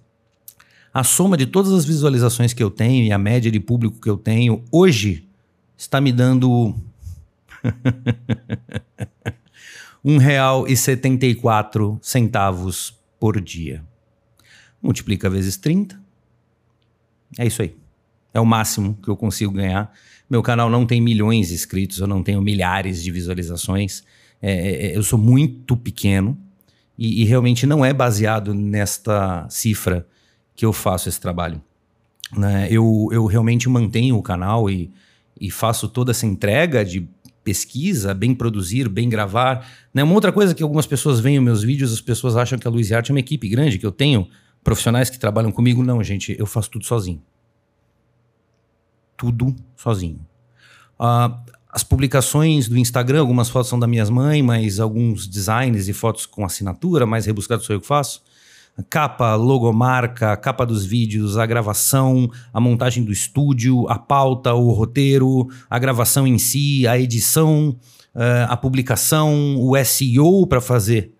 a 0.93 1.03
soma 1.03 1.35
de 1.35 1.47
todas 1.47 1.73
as 1.73 1.83
visualizações 1.83 2.53
que 2.53 2.61
eu 2.61 2.69
tenho 2.69 3.05
e 3.05 3.11
a 3.11 3.17
média 3.17 3.49
de 3.49 3.59
público 3.59 3.99
que 3.99 4.09
eu 4.09 4.17
tenho 4.17 4.63
hoje 4.71 5.27
está 5.75 5.99
me 5.99 6.11
dando 6.11 6.75
um 10.05 10.17
real 10.17 10.67
e 10.67 10.77
setenta 10.77 11.25
e 11.25 11.33
quatro 11.33 11.97
centavos 12.03 12.95
por 13.19 13.41
dia. 13.41 13.83
Multiplica 14.79 15.27
vezes 15.27 15.57
30. 15.57 16.00
É 17.37 17.45
isso 17.45 17.61
aí. 17.61 17.75
É 18.33 18.39
o 18.39 18.45
máximo 18.45 18.97
que 19.01 19.09
eu 19.09 19.17
consigo 19.17 19.51
ganhar. 19.51 19.91
Meu 20.29 20.41
canal 20.41 20.69
não 20.69 20.85
tem 20.85 21.01
milhões 21.01 21.49
de 21.49 21.53
inscritos, 21.53 21.99
eu 21.99 22.07
não 22.07 22.23
tenho 22.23 22.41
milhares 22.41 23.03
de 23.03 23.11
visualizações. 23.11 24.03
É, 24.41 24.51
é, 24.51 24.87
é 24.87 24.97
eu 24.97 25.03
sou 25.03 25.19
muito 25.19 25.75
pequeno 25.75 26.37
e, 26.97 27.21
e 27.21 27.25
realmente 27.25 27.65
não 27.65 27.83
é 27.83 27.93
baseado 27.93 28.53
nesta 28.53 29.47
cifra 29.49 30.07
que 30.55 30.65
eu 30.65 30.71
faço 30.71 31.09
esse 31.09 31.19
trabalho. 31.19 31.61
Né? 32.35 32.67
Eu, 32.71 33.09
eu 33.11 33.25
realmente 33.25 33.67
mantenho 33.67 34.17
o 34.17 34.23
canal 34.23 34.69
e, 34.69 34.89
e 35.39 35.51
faço 35.51 35.89
toda 35.89 36.11
essa 36.11 36.25
entrega 36.25 36.85
de 36.85 37.07
pesquisa, 37.43 38.13
bem 38.13 38.33
produzir, 38.33 38.87
bem 38.87 39.09
gravar. 39.09 39.67
Né? 39.93 40.03
Uma 40.03 40.13
outra 40.13 40.31
coisa 40.31 40.53
que 40.53 40.63
algumas 40.63 40.85
pessoas 40.85 41.19
veem 41.19 41.39
os 41.39 41.43
meus 41.43 41.63
vídeos, 41.63 41.91
as 41.91 42.01
pessoas 42.01 42.37
acham 42.37 42.57
que 42.57 42.67
a 42.67 42.71
Luiz 42.71 42.91
Arte 42.91 43.11
é 43.11 43.13
uma 43.13 43.19
equipe 43.19 43.49
grande, 43.49 43.77
que 43.77 43.85
eu 43.85 43.91
tenho 43.91 44.27
profissionais 44.63 45.09
que 45.09 45.19
trabalham 45.19 45.51
comigo. 45.51 45.83
Não, 45.83 46.03
gente, 46.03 46.35
eu 46.37 46.45
faço 46.45 46.71
tudo 46.71 46.85
sozinho. 46.85 47.21
Tudo 49.17 49.55
sozinho. 49.75 50.19
Uh, 50.99 51.35
as 51.69 51.83
publicações 51.83 52.67
do 52.67 52.77
Instagram, 52.77 53.19
algumas 53.19 53.49
fotos 53.49 53.69
são 53.69 53.79
da 53.79 53.87
minhas 53.87 54.09
mães, 54.09 54.43
mas 54.43 54.79
alguns 54.79 55.27
designs 55.27 55.87
e 55.87 55.93
fotos 55.93 56.25
com 56.25 56.45
assinatura, 56.45 57.05
mais 57.05 57.25
rebuscado 57.25 57.63
sou 57.63 57.75
eu 57.75 57.81
que 57.81 57.87
faço 57.87 58.21
capa, 58.89 59.35
logomarca, 59.35 60.35
capa 60.37 60.65
dos 60.65 60.85
vídeos, 60.85 61.37
a 61.37 61.45
gravação, 61.45 62.29
a 62.53 62.59
montagem 62.59 63.03
do 63.03 63.11
estúdio, 63.11 63.87
a 63.89 63.97
pauta, 63.97 64.53
o 64.53 64.71
roteiro, 64.71 65.47
a 65.69 65.77
gravação 65.77 66.25
em 66.25 66.37
si, 66.37 66.87
a 66.87 66.97
edição, 66.97 67.75
uh, 68.15 68.47
a 68.47 68.57
publicação, 68.57 69.55
o 69.59 69.75
SEO 69.83 70.47
para 70.47 70.61
fazer 70.61 71.13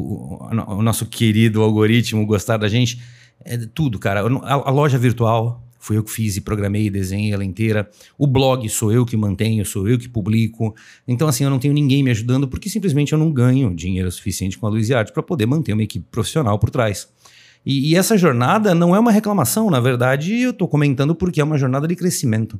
o, 0.00 0.76
o, 0.78 0.82
nosso 0.82 1.06
querido 1.06 1.62
algoritmo 1.62 2.24
gostar 2.26 2.56
da 2.56 2.68
gente. 2.68 3.00
É 3.44 3.56
tudo, 3.56 3.98
cara. 3.98 4.20
A, 4.20 4.54
a 4.54 4.70
loja 4.70 4.98
virtual, 4.98 5.62
Fui 5.78 5.96
eu 5.96 6.02
que 6.02 6.10
fiz 6.10 6.36
e 6.36 6.40
programei, 6.40 6.90
desenhei 6.90 7.32
ela 7.32 7.44
inteira. 7.44 7.88
O 8.18 8.26
blog 8.26 8.68
sou 8.68 8.92
eu 8.92 9.06
que 9.06 9.16
mantenho, 9.16 9.64
sou 9.64 9.88
eu 9.88 9.96
que 9.96 10.08
publico. 10.08 10.74
Então, 11.06 11.28
assim, 11.28 11.44
eu 11.44 11.50
não 11.50 11.58
tenho 11.58 11.72
ninguém 11.72 12.02
me 12.02 12.10
ajudando 12.10 12.48
porque 12.48 12.68
simplesmente 12.68 13.12
eu 13.12 13.18
não 13.18 13.32
ganho 13.32 13.74
dinheiro 13.74 14.10
suficiente 14.10 14.58
com 14.58 14.66
a 14.66 14.70
Luiz 14.70 14.90
Arte 14.90 15.12
para 15.12 15.22
poder 15.22 15.46
manter 15.46 15.72
uma 15.72 15.82
equipe 15.82 16.04
profissional 16.10 16.58
por 16.58 16.68
trás. 16.68 17.08
E, 17.64 17.90
e, 17.90 17.96
essa 17.96 18.18
jornada 18.18 18.74
não 18.74 18.94
é 18.94 18.98
uma 18.98 19.10
reclamação, 19.10 19.70
na 19.70 19.80
verdade, 19.80 20.40
eu 20.40 20.50
estou 20.50 20.68
comentando 20.68 21.14
porque 21.14 21.40
é 21.40 21.44
uma 21.44 21.58
jornada 21.58 21.86
de 21.86 21.94
crescimento. 21.94 22.58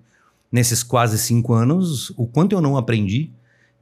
Nesses 0.50 0.82
quase 0.82 1.18
cinco 1.18 1.52
anos, 1.52 2.10
o 2.16 2.26
quanto 2.26 2.54
eu 2.54 2.60
não 2.60 2.76
aprendi 2.76 3.30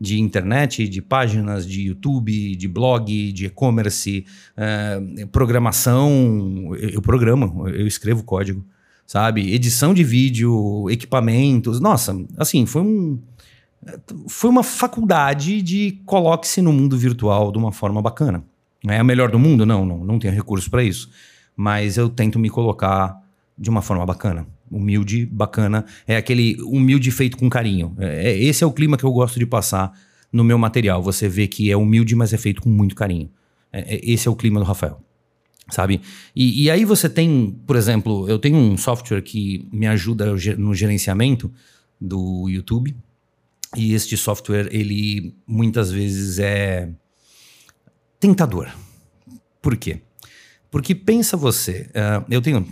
de 0.01 0.21
internet, 0.21 0.87
de 0.89 1.01
páginas, 1.01 1.67
de 1.67 1.83
YouTube, 1.83 2.55
de 2.57 2.69
blog, 2.69 3.33
de 3.33 3.47
e-commerce, 3.47 4.25
uh, 4.57 5.27
programação. 5.29 6.75
Eu, 6.79 6.91
eu 6.91 7.03
programo, 7.03 7.69
eu 7.69 7.87
escrevo 7.87 8.23
código 8.23 8.65
sabe? 9.07 9.55
Edição 9.55 9.95
de 9.95 10.03
vídeo, 10.03 10.91
equipamentos. 10.91 11.81
Nossa, 11.81 12.17
assim, 12.37 12.67
foi 12.67 12.83
um. 12.83 13.19
Foi 14.29 14.51
uma 14.51 14.65
faculdade 14.65 15.63
de 15.63 16.01
coloque-se 16.05 16.61
no 16.61 16.73
mundo 16.73 16.99
virtual 16.99 17.53
de 17.53 17.59
uma 17.59 17.71
forma 17.71 18.03
bacana. 18.03 18.43
É 18.85 18.99
a 18.99 19.05
melhor 19.05 19.31
do 19.31 19.39
mundo? 19.39 19.65
Não, 19.65 19.87
não, 19.87 20.05
não 20.05 20.19
tenho 20.19 20.35
recurso 20.35 20.69
para 20.69 20.83
isso. 20.83 21.09
Mas 21.55 21.97
eu 21.97 22.09
tento 22.09 22.37
me 22.39 22.51
colocar 22.51 23.17
de 23.57 23.71
uma 23.71 23.81
forma 23.81 24.05
bacana. 24.05 24.45
Humilde, 24.71 25.27
bacana. 25.27 25.85
É 26.07 26.17
aquele 26.17 26.57
humilde 26.63 27.11
feito 27.11 27.37
com 27.37 27.49
carinho. 27.49 27.95
É, 27.99 28.31
é, 28.31 28.43
esse 28.43 28.65
é 28.65 28.67
o 28.67 28.73
clima 28.73 28.97
que 28.97 29.05
eu 29.05 29.13
gosto 29.13 29.39
de 29.39 29.47
passar 29.47 29.93
no 30.33 30.45
meu 30.45 30.59
material. 30.59 31.03
Você 31.03 31.29
vê 31.29 31.47
que 31.47 31.71
é 31.71 31.77
humilde, 31.77 32.15
mas 32.15 32.33
é 32.33 32.39
feito 32.39 32.63
com 32.63 32.69
muito 32.69 32.95
carinho. 32.95 33.31
É, 33.73 33.97
é 33.97 34.01
esse 34.03 34.29
é 34.29 34.31
o 34.31 34.37
clima 34.37 34.61
do 34.61 34.67
Rafael 34.67 35.03
sabe? 35.69 36.01
E, 36.35 36.63
e, 36.63 36.71
aí 36.71 36.85
você 36.85 37.09
tem, 37.09 37.51
por 37.67 37.75
exemplo, 37.75 38.29
eu 38.29 38.39
tenho 38.39 38.57
um 38.57 38.77
software 38.77 39.21
que 39.21 39.69
me 39.73 39.89
ajuda 39.89 40.27
no 40.57 40.73
gerenciamento 40.73 41.53
do 42.01 42.49
YouTube 42.49 42.95
e 43.77 43.95
este 43.95 44.17
software 44.17 44.69
ele 44.71 45.35
muitas 45.47 45.91
vezes 45.91 46.39
é 46.39 46.89
tentador. 48.21 48.69
Por 49.61 49.77
quê? 49.77 50.01
Porque 50.71 50.95
pensa 50.95 51.37
você, 51.37 51.91
uh, 51.91 52.25
eu 52.31 52.41
tenho 52.41 52.67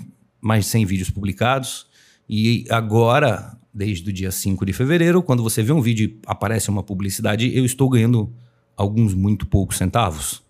mais 0.44 0.64
de 0.64 0.70
100 0.70 0.84
vídeos 0.84 1.10
publicados 1.10 1.86
e 2.28 2.64
agora, 2.70 3.56
desde 3.72 4.08
o 4.08 4.12
dia 4.12 4.30
5 4.30 4.64
de 4.64 4.72
fevereiro, 4.72 5.22
quando 5.22 5.42
você 5.42 5.62
vê 5.62 5.72
um 5.72 5.80
vídeo 5.80 6.06
e 6.06 6.18
aparece 6.26 6.70
uma 6.70 6.82
publicidade, 6.82 7.56
eu 7.56 7.64
estou 7.64 7.88
ganhando 7.88 8.32
alguns 8.76 9.14
muito 9.14 9.46
poucos 9.46 9.76
centavos. 9.76 10.42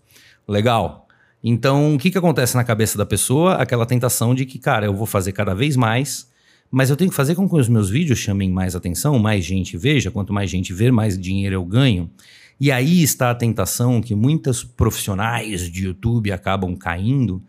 Legal, 0.46 1.04
então, 1.42 1.94
o 1.94 1.98
que, 1.98 2.10
que 2.10 2.16
acontece 2.16 2.56
na 2.56 2.64
cabeça 2.64 2.96
da 2.96 3.04
pessoa? 3.04 3.56
Aquela 3.56 3.84
tentação 3.84 4.34
de 4.34 4.46
que, 4.46 4.58
cara, 4.58 4.86
eu 4.86 4.94
vou 4.94 5.06
fazer 5.06 5.32
cada 5.32 5.54
vez 5.54 5.76
mais, 5.76 6.26
mas 6.70 6.88
eu 6.88 6.96
tenho 6.96 7.10
que 7.10 7.16
fazer 7.16 7.34
com 7.34 7.46
que 7.46 7.54
os 7.54 7.68
meus 7.68 7.90
vídeos 7.90 8.18
chamem 8.18 8.50
mais 8.50 8.74
atenção, 8.74 9.18
mais 9.18 9.44
gente 9.44 9.76
veja. 9.76 10.10
Quanto 10.10 10.32
mais 10.32 10.48
gente 10.48 10.72
ver, 10.72 10.90
mais 10.90 11.18
dinheiro 11.18 11.54
eu 11.54 11.64
ganho. 11.64 12.10
E 12.58 12.72
aí 12.72 13.02
está 13.02 13.30
a 13.30 13.34
tentação 13.34 14.00
que 14.00 14.14
muitos 14.14 14.64
profissionais 14.64 15.70
de 15.70 15.84
YouTube 15.84 16.32
acabam 16.32 16.74
caindo, 16.76 17.42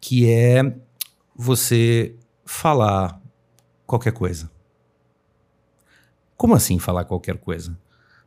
que 0.00 0.28
é 0.28 0.76
você 1.42 2.14
falar 2.44 3.20
qualquer 3.86 4.12
coisa. 4.12 4.50
Como 6.36 6.54
assim 6.54 6.78
falar 6.78 7.04
qualquer 7.04 7.36
coisa? 7.36 7.76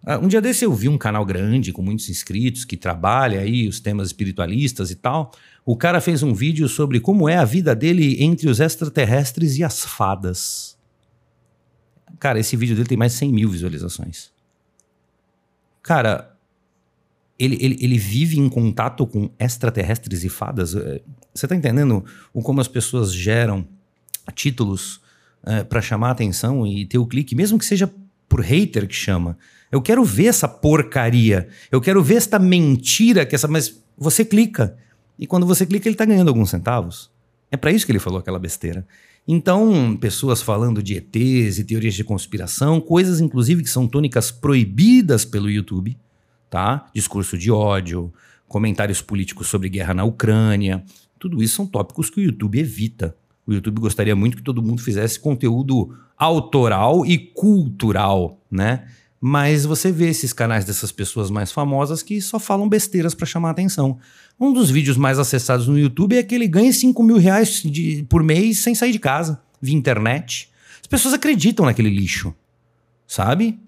Uh, 0.04 0.24
um 0.24 0.28
dia 0.28 0.42
desse 0.42 0.64
eu 0.64 0.74
vi 0.74 0.88
um 0.88 0.98
canal 0.98 1.26
grande 1.26 1.72
com 1.72 1.82
muitos 1.82 2.10
inscritos 2.10 2.64
que 2.64 2.78
trabalha 2.78 3.40
aí 3.40 3.68
os 3.68 3.80
temas 3.80 4.08
espiritualistas 4.08 4.92
e 4.92 4.96
tal. 4.96 5.32
O 5.66 5.76
cara 5.76 6.00
fez 6.00 6.22
um 6.22 6.34
vídeo 6.34 6.68
sobre 6.68 7.00
como 7.00 7.28
é 7.28 7.38
a 7.38 7.46
vida 7.46 7.76
dele 7.76 8.22
entre 8.22 8.48
os 8.48 8.60
extraterrestres 8.60 9.58
e 9.58 9.64
as 9.64 9.84
fadas. 9.84 10.78
Cara, 12.20 12.40
esse 12.40 12.56
vídeo 12.56 12.76
dele 12.76 12.88
tem 12.88 12.98
mais 12.98 13.14
de 13.14 13.20
100 13.20 13.34
mil 13.34 13.50
visualizações. 13.50 14.32
Cara, 15.82 16.35
ele, 17.38 17.58
ele, 17.60 17.78
ele 17.82 17.98
vive 17.98 18.40
em 18.40 18.48
contato 18.48 19.06
com 19.06 19.30
extraterrestres 19.38 20.24
e 20.24 20.30
fadas. 20.30 20.76
É, 20.76 21.02
você 21.34 21.48
tá 21.48 21.56
entendendo 21.56 22.04
o 22.34 22.42
como 22.42 22.62
as 22.62 22.68
pessoas 22.68 23.14
geram 23.14 23.68
títulos 24.34 25.02
é, 25.44 25.64
para 25.64 25.82
chamar 25.82 26.12
atenção 26.12 26.66
e 26.66 26.86
ter 26.86 26.98
o 26.98 27.06
clique, 27.06 27.36
mesmo 27.36 27.60
que 27.60 27.66
seja 27.66 27.92
por 28.28 28.42
hater 28.42 28.88
que 28.88 28.96
chama. 28.96 29.38
Eu 29.72 29.82
quero 29.82 30.04
ver 30.04 30.28
essa 30.28 30.48
porcaria. 30.48 31.48
Eu 31.72 31.82
quero 31.82 32.02
ver 32.02 32.16
esta 32.16 32.40
mentira 32.40 33.26
que 33.26 33.36
essa. 33.36 33.48
Mas 33.48 33.82
você 33.98 34.24
clica. 34.24 34.78
E 35.20 35.28
quando 35.28 35.46
você 35.46 35.66
clica, 35.66 35.88
ele 35.88 35.96
está 35.96 36.06
ganhando 36.06 36.30
alguns 36.30 36.50
centavos. 36.50 37.12
É 37.52 37.58
para 37.58 37.72
isso 37.72 37.86
que 37.86 37.92
ele 37.92 38.00
falou 38.00 38.20
aquela 38.20 38.40
besteira. 38.40 38.86
Então, 39.28 39.98
pessoas 40.00 40.42
falando 40.42 40.84
de 40.84 40.96
ETs 40.96 41.58
e 41.58 41.64
teorias 41.64 41.94
de 41.94 42.04
conspiração, 42.04 42.80
coisas 42.80 43.20
inclusive 43.20 43.64
que 43.64 43.70
são 43.70 43.88
tônicas 43.88 44.30
proibidas 44.30 45.26
pelo 45.26 45.50
YouTube, 45.50 45.98
tá? 46.56 46.86
Discurso 46.94 47.38
de 47.38 47.52
ódio, 47.52 48.14
comentários 48.48 49.02
políticos 49.02 49.48
sobre 49.48 49.68
guerra 49.68 49.94
na 49.94 50.06
Ucrânia, 50.06 50.86
tudo 51.20 51.44
isso 51.44 51.58
são 51.58 51.68
tópicos 51.68 52.10
que 52.10 52.22
o 52.22 52.24
YouTube 52.24 52.58
evita. 52.58 53.14
O 53.46 53.52
YouTube 53.52 53.82
gostaria 53.82 54.16
muito 54.16 54.38
que 54.38 54.42
todo 54.42 54.64
mundo 54.64 54.82
fizesse 54.82 55.20
conteúdo 55.20 55.94
autoral 56.18 57.06
e 57.06 57.18
cultural, 57.18 58.40
né? 58.50 58.88
Mas 59.20 59.66
você 59.66 59.92
vê 59.92 60.08
esses 60.08 60.32
canais 60.32 60.64
dessas 60.64 60.94
pessoas 60.94 61.30
mais 61.30 61.52
famosas 61.52 62.02
que 62.02 62.22
só 62.22 62.40
falam 62.40 62.70
besteiras 62.70 63.14
para 63.14 63.26
chamar 63.26 63.50
atenção. 63.50 63.98
Um 64.40 64.54
dos 64.54 64.72
vídeos 64.72 64.96
mais 64.96 65.20
acessados 65.20 65.68
no 65.68 65.78
YouTube 65.78 66.16
é 66.16 66.24
que 66.24 66.36
ele 66.36 66.48
ganha 66.48 66.72
5 66.72 67.04
mil 67.04 67.18
reais 67.18 67.64
de, 67.64 68.06
por 68.08 68.24
mês 68.24 68.60
sem 68.60 68.74
sair 68.74 68.94
de 68.94 69.00
casa, 69.00 69.42
via 69.62 69.76
internet. 69.76 70.50
As 70.80 70.88
pessoas 70.88 71.14
acreditam 71.14 71.66
naquele 71.66 71.90
lixo, 71.90 72.34
sabe? 73.06 73.60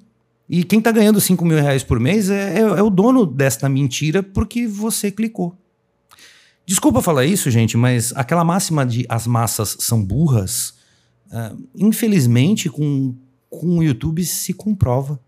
E 0.49 0.63
quem 0.63 0.79
tá 0.79 0.91
ganhando 0.91 1.19
5 1.19 1.43
mil 1.45 1.57
reais 1.57 1.83
por 1.83 1.99
mês 1.99 2.29
é, 2.29 2.59
é, 2.59 2.61
é 2.61 2.81
o 2.81 2.89
dono 2.89 3.25
desta 3.25 3.67
mentira 3.67 4.23
porque 4.23 4.65
você 4.65 5.11
clicou. 5.11 5.55
Desculpa 6.65 7.01
falar 7.01 7.25
isso, 7.25 7.49
gente, 7.49 7.77
mas 7.77 8.11
aquela 8.15 8.43
máxima 8.43 8.85
de 8.85 9.05
as 9.07 9.25
massas 9.25 9.77
são 9.79 10.03
burras, 10.03 10.73
uh, 11.27 11.57
infelizmente, 11.75 12.69
com, 12.69 13.15
com 13.49 13.77
o 13.77 13.83
YouTube 13.83 14.23
se 14.25 14.53
comprova. 14.53 15.19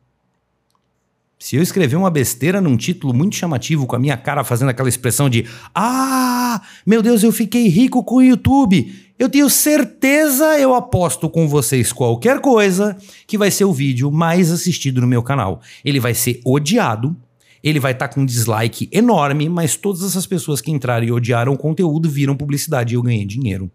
Se 1.42 1.56
eu 1.56 1.64
escrever 1.64 1.96
uma 1.96 2.10
besteira 2.10 2.60
num 2.60 2.76
título 2.76 3.14
muito 3.14 3.38
chamativo, 3.38 3.88
com 3.88 3.96
a 3.96 4.00
minha 4.00 4.18
cara 4.18 4.44
fazendo 4.44 4.70
aquela 4.70 4.90
expressão 4.90 5.30
de 5.30 5.48
Ah, 5.74 6.62
meu 6.86 7.02
Deus, 7.02 7.24
eu 7.24 7.32
fiquei 7.32 7.70
rico 7.70 8.04
com 8.04 8.16
o 8.16 8.22
YouTube. 8.22 8.94
Eu 9.18 9.30
tenho 9.30 9.50
certeza, 9.50 10.60
eu 10.60 10.76
aposto 10.76 11.30
com 11.30 11.48
vocês 11.48 11.94
qualquer 11.94 12.42
coisa, 12.42 12.98
que 13.26 13.38
vai 13.38 13.50
ser 13.52 13.64
o 13.64 13.72
vídeo 13.72 14.12
mais 14.12 14.52
assistido 14.52 15.00
no 15.00 15.08
meu 15.08 15.24
canal. 15.24 15.62
Ele 15.84 16.00
vai 16.00 16.14
ser 16.14 16.42
odiado, 16.46 17.16
ele 17.64 17.80
vai 17.80 17.94
estar 17.94 18.10
tá 18.10 18.14
com 18.14 18.22
um 18.22 18.26
dislike 18.26 18.90
enorme, 18.92 19.48
mas 19.48 19.78
todas 19.78 20.04
essas 20.04 20.28
pessoas 20.28 20.60
que 20.60 20.72
entraram 20.72 21.06
e 21.06 21.12
odiaram 21.12 21.54
o 21.54 21.58
conteúdo 21.58 22.10
viram 22.10 22.36
publicidade 22.36 22.94
e 22.94 22.96
eu 22.96 23.02
ganhei 23.02 23.26
dinheiro. 23.26 23.72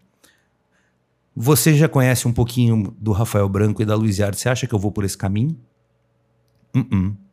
Você 1.35 1.73
já 1.73 1.89
conhece 1.89 2.27
um 2.27 2.31
pouquinho 2.31 2.95
do 2.99 3.11
Rafael 3.11 3.49
Branco 3.49 3.81
e 3.81 3.85
da 3.85 3.95
Luiz 3.95 4.19
Yard? 4.19 4.37
Você 4.37 4.49
acha 4.49 4.67
que 4.67 4.73
eu 4.73 4.79
vou 4.79 4.91
por 4.91 5.03
esse 5.03 5.17
caminho? 5.17 5.57
Uh, 6.75 6.79
-uh. 6.79 7.24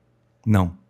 Não. 0.47 0.83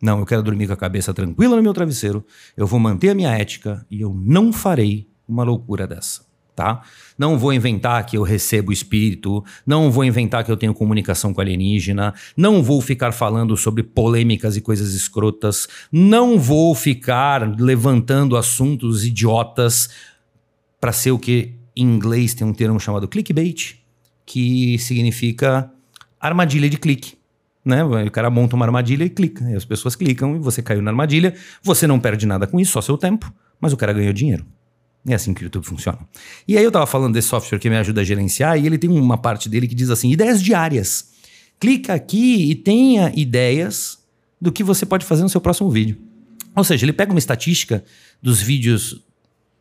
Não, 0.00 0.20
eu 0.20 0.26
quero 0.26 0.42
dormir 0.42 0.68
com 0.68 0.72
a 0.72 0.76
cabeça 0.76 1.12
tranquila 1.12 1.56
no 1.56 1.62
meu 1.62 1.74
travesseiro. 1.74 2.24
Eu 2.56 2.66
vou 2.66 2.78
manter 2.78 3.10
a 3.10 3.14
minha 3.14 3.30
ética 3.30 3.84
e 3.90 4.00
eu 4.00 4.14
não 4.14 4.52
farei 4.52 5.08
uma 5.26 5.42
loucura 5.42 5.86
dessa, 5.86 6.22
tá? 6.54 6.82
Não 7.18 7.36
vou 7.36 7.52
inventar 7.52 8.06
que 8.06 8.16
eu 8.16 8.22
recebo 8.22 8.72
espírito, 8.72 9.44
não 9.66 9.90
vou 9.90 10.04
inventar 10.04 10.44
que 10.44 10.52
eu 10.52 10.56
tenho 10.56 10.72
comunicação 10.72 11.34
com 11.34 11.40
alienígena, 11.40 12.14
não 12.36 12.62
vou 12.62 12.80
ficar 12.80 13.12
falando 13.12 13.56
sobre 13.56 13.82
polêmicas 13.82 14.56
e 14.56 14.60
coisas 14.60 14.94
escrotas, 14.94 15.66
não 15.90 16.38
vou 16.38 16.74
ficar 16.76 17.60
levantando 17.60 18.36
assuntos 18.36 19.04
idiotas 19.04 19.90
para 20.80 20.92
ser 20.92 21.10
o 21.10 21.18
que 21.18 21.56
em 21.76 21.82
inglês 21.82 22.34
tem 22.34 22.46
um 22.46 22.54
termo 22.54 22.78
chamado 22.78 23.08
clickbait, 23.08 23.80
que 24.24 24.78
significa 24.78 25.70
armadilha 26.20 26.70
de 26.70 26.78
clique 26.78 27.17
né? 27.68 27.84
O 27.84 28.10
cara 28.10 28.30
monta 28.30 28.56
uma 28.56 28.64
armadilha 28.64 29.04
e 29.04 29.10
clica. 29.10 29.48
E 29.50 29.54
as 29.54 29.64
pessoas 29.64 29.94
clicam 29.94 30.36
e 30.36 30.38
você 30.38 30.62
caiu 30.62 30.82
na 30.82 30.90
armadilha. 30.90 31.34
Você 31.62 31.86
não 31.86 32.00
perde 32.00 32.26
nada 32.26 32.46
com 32.46 32.58
isso, 32.58 32.72
só 32.72 32.80
seu 32.80 32.96
tempo, 32.96 33.32
mas 33.60 33.72
o 33.72 33.76
cara 33.76 33.92
ganhou 33.92 34.12
dinheiro. 34.12 34.44
É 35.06 35.14
assim 35.14 35.32
que 35.32 35.42
o 35.42 35.44
YouTube 35.44 35.64
funciona. 35.64 35.98
E 36.46 36.56
aí 36.58 36.64
eu 36.64 36.72
tava 36.72 36.86
falando 36.86 37.14
desse 37.14 37.28
software 37.28 37.58
que 37.58 37.70
me 37.70 37.76
ajuda 37.76 38.00
a 38.00 38.04
gerenciar 38.04 38.58
e 38.58 38.66
ele 38.66 38.76
tem 38.76 38.90
uma 38.90 39.16
parte 39.16 39.48
dele 39.48 39.68
que 39.68 39.74
diz 39.74 39.90
assim: 39.90 40.10
ideias 40.10 40.42
diárias. 40.42 41.10
Clica 41.60 41.94
aqui 41.94 42.50
e 42.50 42.54
tenha 42.54 43.12
ideias 43.14 43.98
do 44.40 44.52
que 44.52 44.62
você 44.62 44.86
pode 44.86 45.04
fazer 45.04 45.22
no 45.22 45.28
seu 45.28 45.40
próximo 45.40 45.70
vídeo. 45.70 45.96
Ou 46.54 46.64
seja, 46.64 46.84
ele 46.84 46.92
pega 46.92 47.12
uma 47.12 47.18
estatística 47.18 47.84
dos 48.22 48.40
vídeos 48.40 49.02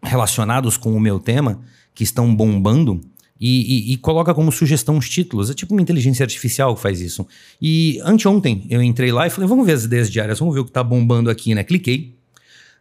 relacionados 0.03 0.77
com 0.77 0.95
o 0.95 0.99
meu 0.99 1.19
tema 1.19 1.61
que 1.93 2.03
estão 2.03 2.33
bombando 2.35 3.01
e, 3.39 3.91
e, 3.91 3.93
e, 3.93 3.97
coloca 3.97 4.33
como 4.33 4.51
sugestão 4.51 4.97
os 4.97 5.09
títulos. 5.09 5.49
É 5.49 5.53
tipo 5.53 5.73
uma 5.73 5.81
inteligência 5.81 6.23
artificial 6.23 6.75
que 6.75 6.81
faz 6.81 7.01
isso. 7.01 7.25
E 7.61 7.99
anteontem 8.03 8.65
eu 8.69 8.81
entrei 8.81 9.11
lá 9.11 9.27
e 9.27 9.29
falei: 9.29 9.47
vamos 9.47 9.65
ver 9.65 9.73
as 9.73 9.83
ideias 9.83 10.09
diárias, 10.09 10.39
vamos 10.39 10.53
ver 10.53 10.61
o 10.61 10.65
que 10.65 10.71
tá 10.71 10.83
bombando 10.83 11.29
aqui, 11.29 11.53
né? 11.53 11.63
Cliquei. 11.63 12.15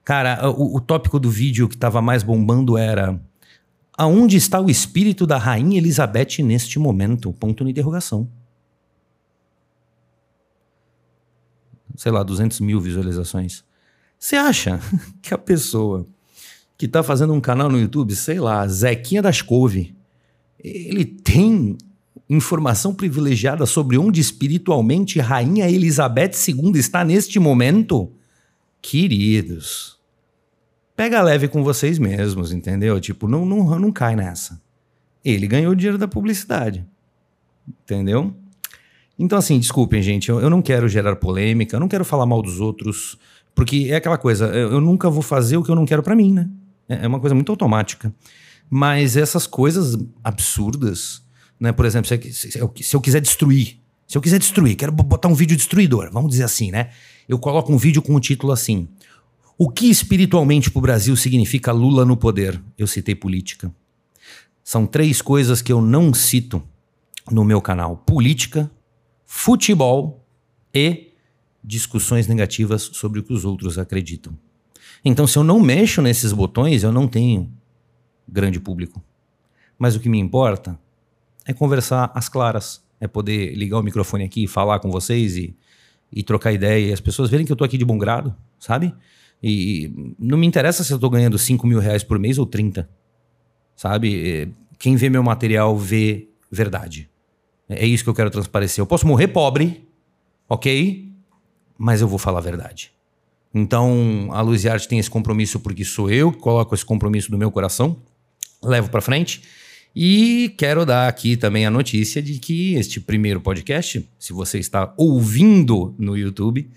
Cara, 0.05 0.49
o, 0.51 0.77
o 0.77 0.81
tópico 0.81 1.19
do 1.19 1.29
vídeo 1.29 1.69
que 1.69 1.77
tava 1.77 2.01
mais 2.01 2.23
bombando 2.23 2.79
era 2.79 3.21
Aonde 3.97 4.37
está 4.37 4.61
o 4.61 4.69
espírito 4.69 5.27
da 5.27 5.39
rainha 5.39 5.79
Elizabeth 5.79 6.43
neste 6.43 6.79
momento? 6.79 7.33
Ponto 7.33 7.65
de 7.65 7.71
interrogação. 7.71 8.29
Sei 11.97 12.13
lá, 12.13 12.23
200 12.23 12.61
mil 12.61 12.79
visualizações. 12.79 13.65
Você 14.19 14.37
acha 14.37 14.79
que 15.23 15.33
a 15.33 15.39
pessoa 15.39 16.07
que 16.77 16.85
está 16.85 17.03
fazendo 17.03 17.33
um 17.33 17.41
canal 17.41 17.71
no 17.71 17.81
YouTube, 17.81 18.15
sei 18.15 18.39
lá, 18.39 18.69
Zequinha 18.69 19.23
das 19.23 19.41
Couve, 19.41 19.96
ele 20.63 21.05
tem 21.05 21.77
informação 22.29 22.95
privilegiada 22.95 23.67
sobre 23.67 23.97
onde 23.99 24.21
espiritualmente 24.21 25.21
Rainha 25.21 25.69
Elizabeth 25.71 26.33
II 26.49 26.73
está 26.79 27.05
neste 27.05 27.39
momento? 27.39 28.13
Queridos, 28.83 29.99
pega 30.95 31.23
leve 31.23 31.49
com 31.49 31.63
vocês 31.63 31.99
mesmos, 31.99 32.53
entendeu? 32.53 33.01
Tipo, 33.01 33.29
não, 33.29 33.45
não, 33.45 33.79
não 33.79 33.93
cai 33.93 34.17
nessa. 34.17 34.61
Ele 35.25 35.47
ganhou 35.47 35.73
o 35.73 35.77
dinheiro 35.77 35.99
da 35.99 36.07
publicidade. 36.07 36.87
Entendeu? 37.83 38.35
Então, 39.19 39.39
assim, 39.39 39.59
desculpem, 39.59 40.03
gente, 40.03 40.29
eu, 40.29 40.41
eu, 40.41 40.51
não 40.51 40.61
quero 40.61 40.89
gerar 40.89 41.17
polêmica, 41.17 41.75
eu 41.75 41.81
não 41.81 41.89
quero 41.89 42.05
falar 42.05 42.27
mal 42.27 42.43
dos 42.43 42.61
outros, 42.61 43.19
porque 43.55 43.89
é 43.91 43.97
aquela 43.97 44.19
coisa, 44.19 44.47
eu, 44.47 44.73
eu 44.73 44.81
nunca 44.81 45.09
vou 45.09 45.23
fazer 45.23 45.57
o 45.57 45.63
que 45.63 45.71
eu 45.71 45.75
não 45.75 45.87
quero 45.87 46.03
para 46.03 46.15
mim, 46.15 46.33
né? 46.33 46.49
É, 46.89 47.05
é, 47.05 47.09
uma 47.09 47.19
coisa 47.19 47.35
muito 47.35 47.51
automática. 47.51 48.15
Mas 48.69 49.17
essas 49.17 49.47
coisas 49.47 49.97
absurdas, 50.23 51.23
né? 51.59 51.73
Por 51.73 51.85
exemplo, 51.85 52.09
se, 52.09 52.59
eu, 52.59 52.73
se 52.81 52.97
eu 52.97 53.01
quiser 53.01 53.21
destruir, 53.21 53.79
se 54.07 54.17
eu 54.17 54.23
quiser 54.23 54.39
destruir, 54.39 54.77
quero 54.77 54.93
botar 54.93 55.29
um 55.29 55.35
vídeo 55.35 55.57
destruidor, 55.57 56.11
vamos 56.13 56.31
dizer 56.31 56.45
assim, 56.45 56.71
né? 56.71 56.91
Eu 57.29 57.39
coloco 57.39 57.73
um 57.73 57.77
vídeo 57.77 58.03
com 58.03 58.13
o 58.13 58.17
um 58.17 58.21
título 58.21 58.53
assim: 58.53 58.89
o 59.59 59.71
que 59.71 59.89
espiritualmente 59.89 60.71
para 60.71 60.79
o 60.79 60.83
Brasil 60.83 61.17
significa 61.17 61.73
Lula 61.73 62.05
no 62.05 62.17
poder? 62.17 62.61
Eu 62.77 62.87
citei 62.87 63.15
política. 63.15 63.73
São 64.63 64.87
três 64.87 65.23
coisas 65.23 65.63
que 65.63 65.73
eu 65.73 65.81
não 65.81 66.13
cito 66.13 66.63
no 67.31 67.45
meu 67.45 67.61
canal: 67.61 67.97
política, 67.97 68.71
futebol 69.25 70.25
e 70.75 71.13
discussões 71.63 72.27
negativas 72.27 72.83
sobre 72.93 73.19
o 73.19 73.23
que 73.23 73.33
os 73.33 73.45
outros 73.45 73.79
acreditam. 73.79 74.37
Então, 75.05 75.27
se 75.27 75.37
eu 75.37 75.45
não 75.45 75.61
mexo 75.61 76.01
nesses 76.01 76.33
botões, 76.33 76.83
eu 76.83 76.93
não 76.93 77.09
tenho 77.09 77.51
grande 78.29 78.61
público. 78.61 79.03
Mas 79.79 79.95
o 79.95 80.01
que 80.01 80.09
me 80.09 80.19
importa 80.19 80.79
é 81.45 81.53
conversar 81.53 82.11
às 82.15 82.29
claras, 82.29 82.83
é 83.01 83.07
poder 83.07 83.55
ligar 83.55 83.79
o 83.79 83.83
microfone 83.83 84.25
aqui 84.25 84.45
e 84.45 84.49
falar 84.49 84.81
com 84.81 84.91
vocês 84.91 85.37
e, 85.37 85.57
e 86.13 86.23
trocar 86.23 86.53
ideia 86.53 86.89
e 86.89 86.93
as 86.93 87.01
pessoas 87.01 87.31
verem 87.31 87.45
que 87.45 87.53
eu 87.53 87.55
estou 87.55 87.65
aqui 87.65 87.79
de 87.79 87.85
bom 87.85 87.99
grado, 87.99 88.35
sabe? 88.59 88.95
E 89.43 90.15
não 90.19 90.39
me 90.39 90.47
interessa 90.47 90.83
se 90.83 90.93
eu 90.93 90.99
tô 90.99 91.11
ganhando 91.11 91.39
5 91.39 91.67
mil 91.67 91.79
reais 91.79 92.03
por 92.03 92.19
mês 92.19 92.39
ou 92.39 92.47
30. 92.47 92.89
Sabe? 93.77 94.31
É, 94.31 94.49
quem 94.79 94.97
vê 94.97 95.11
meu 95.11 95.23
material 95.23 95.77
vê 95.77 96.29
verdade. 96.51 97.11
É 97.69 97.87
isso 97.87 98.05
que 98.05 98.11
eu 98.11 98.15
quero 98.15 98.31
transparecer. 98.31 98.81
Eu 98.81 98.87
posso 98.87 99.07
morrer 99.07 99.29
pobre, 99.29 99.89
ok? 100.49 101.13
Mas 101.77 102.01
eu 102.01 102.09
vou 102.09 102.19
falar 102.19 102.39
a 102.39 102.43
verdade. 102.43 102.93
Então, 103.53 104.29
a 104.33 104.41
Luz 104.41 104.65
e 104.65 104.69
Arte 104.69 104.89
tem 104.89 104.99
esse 104.99 105.11
compromisso 105.11 105.61
porque 105.61 105.85
sou 105.85 106.11
eu 106.11 106.33
que 106.33 106.39
coloco 106.39 106.75
esse 106.75 106.85
compromisso 106.85 107.31
do 107.31 107.39
meu 107.39 107.51
coração, 107.51 107.97
levo 108.63 108.91
para 108.91 109.01
frente. 109.01 109.43
E 109.95 110.55
quero 110.59 110.85
dar 110.85 111.09
aqui 111.09 111.37
também 111.37 111.65
a 111.65 111.71
notícia 111.71 112.21
de 112.21 112.39
que 112.39 112.75
este 112.75 113.01
primeiro 113.01 113.41
podcast, 113.41 114.07
se 114.19 114.33
você 114.33 114.59
está 114.59 114.93
ouvindo 114.97 115.95
no 115.99 116.17
YouTube, 116.17 116.69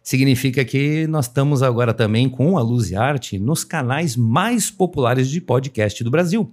significa 0.00 0.64
que 0.64 1.06
nós 1.08 1.26
estamos 1.26 1.62
agora 1.62 1.92
também 1.92 2.28
com 2.28 2.56
a 2.56 2.62
Luz 2.62 2.90
e 2.90 2.96
Arte 2.96 3.38
nos 3.38 3.64
canais 3.64 4.16
mais 4.16 4.70
populares 4.70 5.28
de 5.28 5.40
podcast 5.40 6.04
do 6.04 6.10
Brasil. 6.10 6.52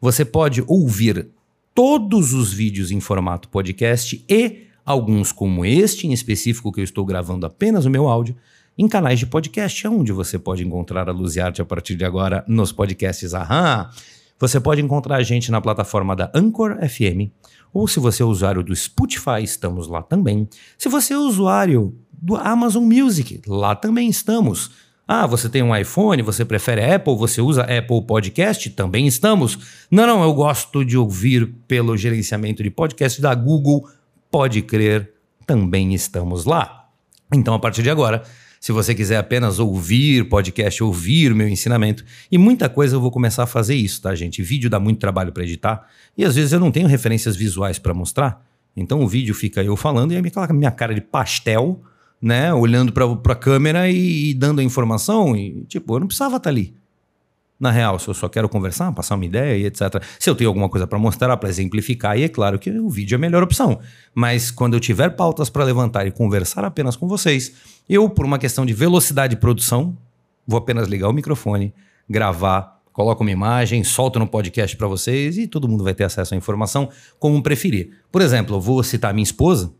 Você 0.00 0.24
pode 0.24 0.64
ouvir 0.66 1.28
todos 1.74 2.32
os 2.32 2.52
vídeos 2.52 2.90
em 2.90 2.98
formato 2.98 3.48
podcast 3.50 4.24
e 4.28 4.62
alguns 4.84 5.30
como 5.30 5.62
este 5.62 6.06
em 6.06 6.12
específico 6.12 6.72
que 6.72 6.80
eu 6.80 6.84
estou 6.84 7.04
gravando 7.04 7.44
apenas 7.44 7.84
o 7.84 7.90
meu 7.90 8.08
áudio 8.08 8.34
em 8.78 8.88
canais 8.88 9.18
de 9.18 9.26
podcast, 9.26 9.86
onde 9.88 10.10
você 10.10 10.38
pode 10.38 10.64
encontrar 10.64 11.08
a 11.08 11.12
Luz 11.12 11.36
e 11.36 11.40
Arte 11.40 11.60
a 11.60 11.64
partir 11.64 11.96
de 11.96 12.04
agora 12.04 12.44
nos 12.48 12.72
podcasts 12.72 13.34
Aham. 13.34 13.90
Você 14.38 14.60
pode 14.60 14.82
encontrar 14.82 15.16
a 15.16 15.22
gente 15.22 15.50
na 15.50 15.60
plataforma 15.60 16.14
da 16.14 16.30
Anchor 16.34 16.76
FM, 16.88 17.32
ou 17.72 17.88
se 17.88 17.98
você 17.98 18.22
é 18.22 18.26
usuário 18.26 18.62
do 18.62 18.74
Spotify, 18.74 19.42
estamos 19.42 19.88
lá 19.88 20.02
também. 20.02 20.48
Se 20.78 20.88
você 20.88 21.14
é 21.14 21.18
usuário 21.18 21.94
do 22.20 22.36
Amazon 22.36 22.84
Music. 22.84 23.42
Lá 23.46 23.74
também 23.74 24.08
estamos. 24.08 24.70
Ah, 25.06 25.26
você 25.26 25.48
tem 25.48 25.62
um 25.62 25.74
iPhone, 25.76 26.22
você 26.22 26.44
prefere 26.44 26.82
Apple, 26.84 27.16
você 27.16 27.40
usa 27.40 27.62
Apple 27.62 28.02
Podcast? 28.02 28.68
Também 28.70 29.06
estamos. 29.06 29.86
Não, 29.90 30.06
não, 30.06 30.22
eu 30.22 30.34
gosto 30.34 30.84
de 30.84 30.98
ouvir 30.98 31.46
pelo 31.68 31.96
gerenciamento 31.96 32.62
de 32.62 32.70
podcast 32.70 33.20
da 33.20 33.32
Google. 33.34 33.88
Pode 34.30 34.62
crer, 34.62 35.12
também 35.46 35.94
estamos 35.94 36.44
lá. 36.44 36.88
Então, 37.32 37.54
a 37.54 37.58
partir 37.58 37.82
de 37.82 37.90
agora, 37.90 38.24
se 38.60 38.72
você 38.72 38.94
quiser 38.94 39.16
apenas 39.16 39.58
ouvir 39.58 40.28
podcast, 40.28 40.82
ouvir 40.82 41.34
meu 41.34 41.48
ensinamento, 41.48 42.04
e 42.30 42.38
muita 42.38 42.68
coisa 42.68 42.96
eu 42.96 43.00
vou 43.00 43.10
começar 43.10 43.44
a 43.44 43.46
fazer 43.46 43.74
isso, 43.74 44.02
tá, 44.02 44.14
gente? 44.14 44.42
Vídeo 44.42 44.68
dá 44.68 44.80
muito 44.80 44.98
trabalho 44.98 45.32
para 45.32 45.42
editar 45.42 45.86
e 46.16 46.24
às 46.24 46.34
vezes 46.34 46.52
eu 46.52 46.60
não 46.60 46.70
tenho 46.70 46.88
referências 46.88 47.36
visuais 47.36 47.78
para 47.78 47.94
mostrar. 47.94 48.44
Então 48.76 49.02
o 49.02 49.08
vídeo 49.08 49.34
fica 49.34 49.62
eu 49.62 49.76
falando 49.76 50.12
e 50.12 50.16
aquela 50.16 50.52
minha 50.52 50.70
cara 50.70 50.94
de 50.94 51.00
pastel 51.00 51.82
né, 52.20 52.52
olhando 52.52 52.92
para 52.92 53.32
a 53.32 53.36
câmera 53.36 53.90
e, 53.90 54.30
e, 54.30 54.34
dando 54.34 54.60
a 54.60 54.64
informação. 54.64 55.36
E, 55.36 55.64
tipo, 55.64 55.94
eu 55.94 56.00
não 56.00 56.06
precisava 56.06 56.36
estar 56.36 56.44
tá 56.44 56.50
ali. 56.50 56.74
Na 57.58 57.70
real, 57.70 57.98
se 57.98 58.06
eu 58.06 58.12
só 58.12 58.28
quero 58.28 58.48
conversar, 58.48 58.92
passar 58.92 59.14
uma 59.14 59.24
ideia 59.24 59.56
e 59.56 59.64
etc. 59.64 60.02
Se 60.18 60.28
eu 60.28 60.34
tenho 60.34 60.50
alguma 60.50 60.68
coisa 60.68 60.86
para 60.86 60.98
mostrar, 60.98 61.34
para 61.38 61.48
exemplificar, 61.48 62.18
e 62.18 62.24
é 62.24 62.28
claro 62.28 62.58
que 62.58 62.70
o 62.70 62.90
vídeo 62.90 63.14
é 63.14 63.16
a 63.16 63.18
melhor 63.18 63.42
opção. 63.42 63.80
Mas 64.14 64.50
quando 64.50 64.74
eu 64.74 64.80
tiver 64.80 65.10
pautas 65.10 65.48
para 65.48 65.64
levantar 65.64 66.06
e 66.06 66.10
conversar 66.10 66.64
apenas 66.64 66.96
com 66.96 67.08
vocês, 67.08 67.54
eu, 67.88 68.10
por 68.10 68.26
uma 68.26 68.38
questão 68.38 68.66
de 68.66 68.74
velocidade 68.74 69.34
de 69.34 69.40
produção, 69.40 69.96
vou 70.46 70.58
apenas 70.58 70.86
ligar 70.86 71.08
o 71.08 71.12
microfone, 71.12 71.72
gravar, 72.08 72.76
coloco 72.92 73.22
uma 73.22 73.30
imagem, 73.30 73.82
solto 73.82 74.18
no 74.18 74.26
podcast 74.26 74.76
para 74.76 74.86
vocês 74.86 75.38
e 75.38 75.46
todo 75.46 75.68
mundo 75.68 75.82
vai 75.82 75.94
ter 75.94 76.04
acesso 76.04 76.34
à 76.34 76.36
informação 76.36 76.90
como 77.18 77.42
preferir. 77.42 77.90
Por 78.12 78.20
exemplo, 78.20 78.56
eu 78.56 78.60
vou 78.60 78.82
citar 78.82 79.14
minha 79.14 79.22
esposa, 79.22 79.72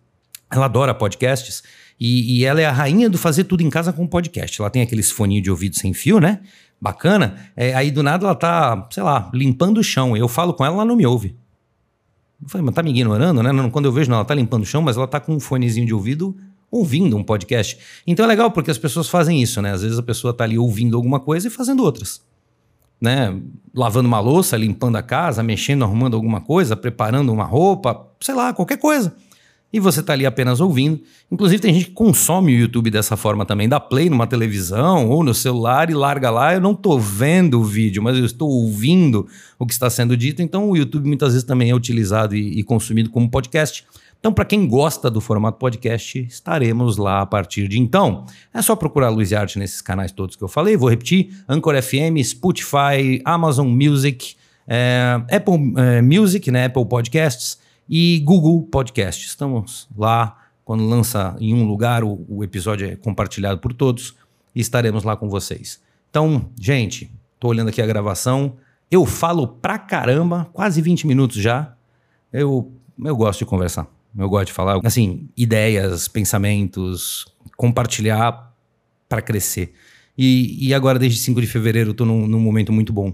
ela 0.50 0.66
adora 0.66 0.94
podcasts 0.94 1.62
e, 1.98 2.38
e, 2.38 2.44
ela 2.44 2.60
é 2.60 2.66
a 2.66 2.72
rainha 2.72 3.08
do 3.08 3.16
fazer 3.16 3.44
tudo 3.44 3.62
em 3.62 3.70
casa 3.70 3.90
com 3.92 4.06
podcast. 4.06 4.60
Ela 4.60 4.68
tem 4.68 4.82
aqueles 4.82 5.10
foninhos 5.10 5.42
de 5.42 5.50
ouvido 5.50 5.76
sem 5.76 5.94
fio, 5.94 6.20
né? 6.20 6.40
Bacana. 6.80 7.50
É, 7.56 7.74
aí 7.74 7.90
do 7.90 8.02
nada 8.02 8.24
ela 8.24 8.34
tá, 8.34 8.86
sei 8.90 9.02
lá, 9.02 9.30
limpando 9.32 9.78
o 9.78 9.84
chão. 9.84 10.16
Eu 10.16 10.28
falo 10.28 10.52
com 10.54 10.64
ela, 10.64 10.74
ela 10.74 10.84
não 10.84 10.96
me 10.96 11.06
ouve. 11.06 11.36
Eu 12.42 12.48
falei, 12.48 12.64
mas 12.64 12.74
tá 12.74 12.82
me 12.82 12.90
ignorando, 12.90 13.42
né? 13.42 13.50
Quando 13.70 13.86
eu 13.86 13.92
vejo, 13.92 14.10
não, 14.10 14.16
ela 14.16 14.24
tá 14.24 14.34
limpando 14.34 14.62
o 14.62 14.66
chão, 14.66 14.82
mas 14.82 14.96
ela 14.96 15.06
tá 15.06 15.18
com 15.18 15.34
um 15.34 15.40
fonezinho 15.40 15.86
de 15.86 15.94
ouvido 15.94 16.36
ouvindo 16.70 17.16
um 17.16 17.22
podcast. 17.22 17.78
Então 18.06 18.24
é 18.24 18.28
legal 18.28 18.50
porque 18.50 18.70
as 18.70 18.78
pessoas 18.78 19.08
fazem 19.08 19.40
isso, 19.40 19.62
né? 19.62 19.72
Às 19.72 19.82
vezes 19.82 19.98
a 19.98 20.02
pessoa 20.02 20.34
tá 20.34 20.44
ali 20.44 20.58
ouvindo 20.58 20.96
alguma 20.96 21.18
coisa 21.18 21.48
e 21.48 21.50
fazendo 21.50 21.82
outras. 21.82 22.20
Né? 23.00 23.34
Lavando 23.74 24.08
uma 24.08 24.20
louça, 24.20 24.56
limpando 24.56 24.96
a 24.96 25.02
casa, 25.02 25.42
mexendo, 25.42 25.84
arrumando 25.84 26.14
alguma 26.14 26.40
coisa, 26.40 26.76
preparando 26.76 27.32
uma 27.32 27.44
roupa, 27.44 28.06
sei 28.20 28.34
lá, 28.34 28.52
qualquer 28.52 28.78
coisa 28.78 29.14
e 29.76 29.80
você 29.80 30.00
está 30.00 30.14
ali 30.14 30.24
apenas 30.24 30.58
ouvindo. 30.58 31.02
Inclusive, 31.30 31.60
tem 31.60 31.74
gente 31.74 31.86
que 31.86 31.92
consome 31.92 32.54
o 32.54 32.58
YouTube 32.58 32.90
dessa 32.90 33.14
forma 33.14 33.44
também, 33.44 33.68
dá 33.68 33.78
play 33.78 34.08
numa 34.08 34.26
televisão 34.26 35.10
ou 35.10 35.22
no 35.22 35.34
celular 35.34 35.90
e 35.90 35.94
larga 35.94 36.30
lá. 36.30 36.54
Eu 36.54 36.62
não 36.62 36.72
estou 36.72 36.98
vendo 36.98 37.60
o 37.60 37.64
vídeo, 37.64 38.02
mas 38.02 38.16
eu 38.16 38.24
estou 38.24 38.48
ouvindo 38.48 39.26
o 39.58 39.66
que 39.66 39.74
está 39.74 39.90
sendo 39.90 40.16
dito. 40.16 40.40
Então, 40.40 40.70
o 40.70 40.76
YouTube 40.76 41.06
muitas 41.06 41.34
vezes 41.34 41.44
também 41.44 41.70
é 41.70 41.74
utilizado 41.74 42.34
e, 42.34 42.58
e 42.58 42.62
consumido 42.62 43.10
como 43.10 43.30
podcast. 43.30 43.84
Então, 44.18 44.32
para 44.32 44.46
quem 44.46 44.66
gosta 44.66 45.10
do 45.10 45.20
formato 45.20 45.58
podcast, 45.58 46.18
estaremos 46.20 46.96
lá 46.96 47.20
a 47.20 47.26
partir 47.26 47.68
de 47.68 47.78
então. 47.78 48.24
É 48.54 48.62
só 48.62 48.74
procurar 48.74 49.10
Luiz 49.10 49.30
Arte 49.34 49.58
nesses 49.58 49.82
canais 49.82 50.10
todos 50.10 50.36
que 50.36 50.42
eu 50.42 50.48
falei. 50.48 50.74
Vou 50.74 50.88
repetir: 50.88 51.36
Anchor 51.46 51.80
FM, 51.82 52.16
Spotify, 52.24 53.20
Amazon 53.26 53.68
Music, 53.68 54.36
é, 54.66 55.20
Apple 55.30 55.74
é, 55.76 56.00
Music, 56.00 56.50
né, 56.50 56.64
Apple 56.64 56.86
Podcasts 56.86 57.65
e 57.88 58.20
Google 58.25 58.62
Podcast. 58.64 59.27
Estamos 59.27 59.88
lá. 59.96 60.42
Quando 60.64 60.87
lança 60.87 61.37
em 61.38 61.55
um 61.55 61.64
lugar, 61.64 62.03
o, 62.03 62.25
o 62.29 62.42
episódio 62.42 62.88
é 62.88 62.96
compartilhado 62.96 63.61
por 63.61 63.72
todos 63.72 64.16
e 64.55 64.61
estaremos 64.61 65.05
lá 65.05 65.16
com 65.16 65.29
vocês. 65.29 65.81
Então, 66.11 66.51
gente, 66.59 67.12
tô 67.38 67.49
olhando 67.49 67.68
aqui 67.68 67.81
a 67.81 67.87
gravação. 67.87 68.57
Eu 68.90 69.07
falo 69.07 69.46
pra 69.46 69.79
caramba, 69.79 70.49
quase 70.53 70.83
20 70.83 71.07
minutos 71.07 71.37
já. 71.37 71.75
Eu, 72.33 72.72
eu 73.05 73.16
gosto 73.16 73.40
de 73.40 73.46
conversar. 73.46 73.87
Eu 74.18 74.29
gosto 74.29 74.46
de 74.46 74.53
falar, 74.53 74.81
assim, 74.83 75.29
ideias, 75.37 76.09
pensamentos, 76.09 77.27
compartilhar 77.57 78.53
para 79.09 79.20
crescer. 79.20 79.75
E, 80.16 80.68
e 80.68 80.75
agora, 80.75 80.99
desde 80.99 81.20
5 81.20 81.40
de 81.40 81.46
fevereiro, 81.46 81.92
tô 81.92 82.05
num, 82.05 82.27
num 82.27 82.40
momento 82.40 82.72
muito 82.72 82.92
bom. 82.92 83.12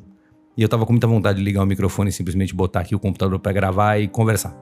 E 0.56 0.62
eu 0.62 0.68
tava 0.68 0.84
com 0.84 0.92
muita 0.92 1.06
vontade 1.06 1.38
de 1.38 1.44
ligar 1.44 1.62
o 1.62 1.66
microfone 1.66 2.10
e 2.10 2.12
simplesmente 2.12 2.54
botar 2.54 2.80
aqui 2.80 2.94
o 2.94 2.98
computador 2.98 3.38
para 3.38 3.52
gravar 3.52 3.98
e 3.98 4.08
conversar. 4.08 4.54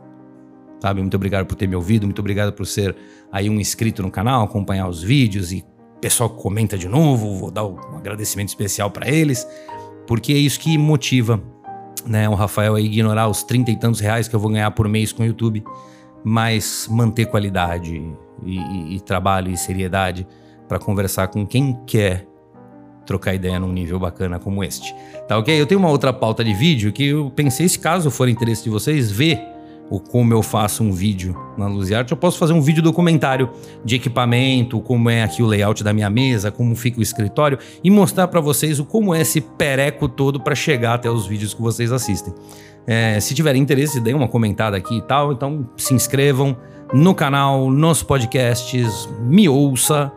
Sabe? 0.81 1.01
Muito 1.01 1.15
obrigado 1.15 1.47
por 1.47 1.57
ter 1.57 1.67
me 1.67 1.77
ouvido, 1.77 2.07
muito 2.07 2.21
obrigado 2.21 2.53
por 2.53 2.67
ser 2.67 2.97
aí 3.31 3.51
um 3.51 3.61
inscrito 3.61 4.03
no 4.03 4.11
canal, 4.11 4.45
acompanhar 4.45 4.89
os 4.89 5.03
vídeos 5.03 5.53
e 5.53 5.65
pessoal 6.01 6.31
que 6.31 6.41
comenta 6.41 6.79
de 6.79 6.89
novo, 6.89 7.37
vou 7.37 7.51
dar 7.51 7.67
um 7.67 7.97
agradecimento 7.97 8.49
especial 8.49 8.91
para 8.91 9.09
eles, 9.09 9.47
porque 10.07 10.33
é 10.33 10.37
isso 10.37 10.59
que 10.59 10.79
motiva 10.79 11.43
né, 12.07 12.29
o 12.29 12.35
Rafael 12.35 12.75
a 12.75 12.81
ignorar 12.81 13.29
os 13.29 13.43
trinta 13.43 13.71
e 13.71 13.77
tantos 13.77 14.01
reais 14.01 14.27
que 14.27 14.35
eu 14.35 14.41
vou 14.41 14.51
ganhar 14.51 14.71
por 14.71 14.89
mês 14.89 15.13
com 15.13 15.23
o 15.23 15.27
YouTube, 15.27 15.63
mas 16.25 16.89
manter 16.91 17.27
qualidade 17.27 18.03
e, 18.43 18.57
e, 18.57 18.97
e 18.97 19.01
trabalho 19.01 19.51
e 19.51 19.57
seriedade 19.57 20.27
para 20.67 20.79
conversar 20.79 21.29
com 21.29 21.47
quem 21.47 21.79
quer 21.87 22.30
trocar 23.07 23.35
ideia 23.35 23.59
num 23.59 23.73
nível 23.73 23.99
bacana 23.99 24.39
como 24.39 24.63
este. 24.63 24.95
Tá 25.29 25.39
ok? 25.39 25.61
Eu 25.61 25.67
tenho 25.67 25.81
uma 25.81 25.91
outra 25.91 26.13
pauta 26.13 26.45
de 26.45 26.55
vídeo 26.55 26.93
que 26.93 27.07
eu 27.07 27.31
pensei, 27.35 27.69
se 27.69 27.79
caso 27.79 28.11
for 28.11 28.29
interesse 28.29 28.65
de 28.65 28.71
vocês, 28.71 29.11
ver 29.11 29.41
o 29.91 29.99
como 29.99 30.33
eu 30.33 30.41
faço 30.41 30.85
um 30.85 30.93
vídeo 30.93 31.37
na 31.59 31.67
Luziarte, 31.67 32.13
eu 32.13 32.17
posso 32.17 32.39
fazer 32.39 32.53
um 32.53 32.61
vídeo 32.61 32.81
documentário 32.81 33.51
de 33.85 33.97
equipamento, 33.97 34.81
como 34.81 35.11
é 35.11 35.25
aqui 35.25 35.43
o 35.43 35.47
layout 35.47 35.83
da 35.83 35.93
minha 35.93 36.09
mesa, 36.09 36.53
como 36.53 36.77
fica 36.77 37.01
o 37.01 37.03
escritório 37.03 37.59
e 37.83 37.91
mostrar 37.91 38.29
para 38.29 38.41
vocês 38.41 38.79
o 38.79 38.85
como 38.85 39.13
é 39.13 39.23
esse 39.23 39.41
pereco 39.41 40.09
todo 40.09 40.39
para 40.39 40.55
chegar 40.55 40.95
até 40.95 41.11
os 41.11 41.27
vídeos 41.27 41.53
que 41.53 41.61
vocês 41.61 41.91
assistem. 41.91 42.33
É, 42.87 43.19
se 43.19 43.35
tiverem 43.35 43.61
interesse, 43.61 44.01
deem 44.01 44.15
uma 44.15 44.29
comentada 44.29 44.77
aqui 44.77 44.99
e 44.99 45.03
tal, 45.03 45.33
então 45.33 45.69
se 45.77 45.93
inscrevam 45.93 46.57
no 46.93 47.13
canal, 47.13 47.69
nos 47.69 48.03
podcasts, 48.03 49.09
me 49.23 49.49
ouça, 49.49 50.13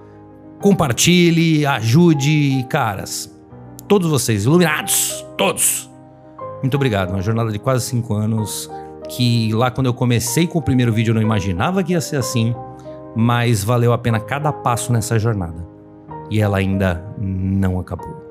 compartilhe, 0.64 1.66
ajude, 1.66 2.66
caras. 2.70 3.30
Todos 3.86 4.10
vocês, 4.10 4.46
iluminados, 4.46 5.26
todos. 5.38 5.92
Muito 6.62 6.76
obrigado, 6.76 7.10
uma 7.10 7.22
jornada 7.22 7.52
de 7.52 7.60
quase 7.60 7.84
cinco 7.86 8.14
anos 8.14 8.72
que 9.10 9.52
lá 9.52 9.70
quando 9.70 9.88
eu 9.88 9.94
comecei 9.94 10.48
com 10.48 10.60
o 10.60 10.62
primeiro 10.62 10.94
vídeo 10.94 11.12
eu 11.12 11.16
não 11.16 11.22
imaginava 11.22 11.84
que 11.84 11.92
ia 11.92 12.00
ser 12.00 12.16
assim, 12.16 12.56
mas 13.14 13.62
valeu 13.62 13.92
a 13.92 13.98
pena 13.98 14.22
cada 14.22 14.54
passo 14.54 14.94
nessa 14.94 15.20
jornada. 15.20 15.68
E 16.32 16.40
ela 16.40 16.60
ainda 16.60 17.04
não 17.20 17.78
acabou. 17.78 18.24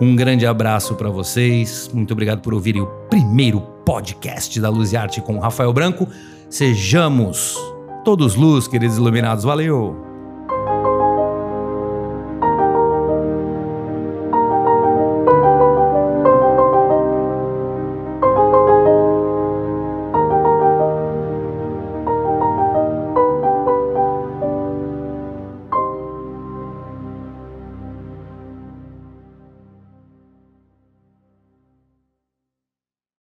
Um 0.00 0.16
grande 0.16 0.44
abraço 0.44 0.96
para 0.96 1.08
vocês. 1.08 1.88
Muito 1.94 2.10
obrigado 2.10 2.40
por 2.40 2.52
ouvirem 2.52 2.82
o 2.82 2.86
primeiro 3.08 3.60
podcast 3.86 4.60
da 4.60 4.68
Luz 4.68 4.92
e 4.92 4.96
Arte 4.96 5.20
com 5.20 5.38
Rafael 5.38 5.72
Branco. 5.72 6.08
Sejamos 6.50 7.56
todos 8.04 8.34
luz, 8.34 8.66
queridos 8.66 8.96
iluminados. 8.96 9.44
Valeu! 9.44 10.13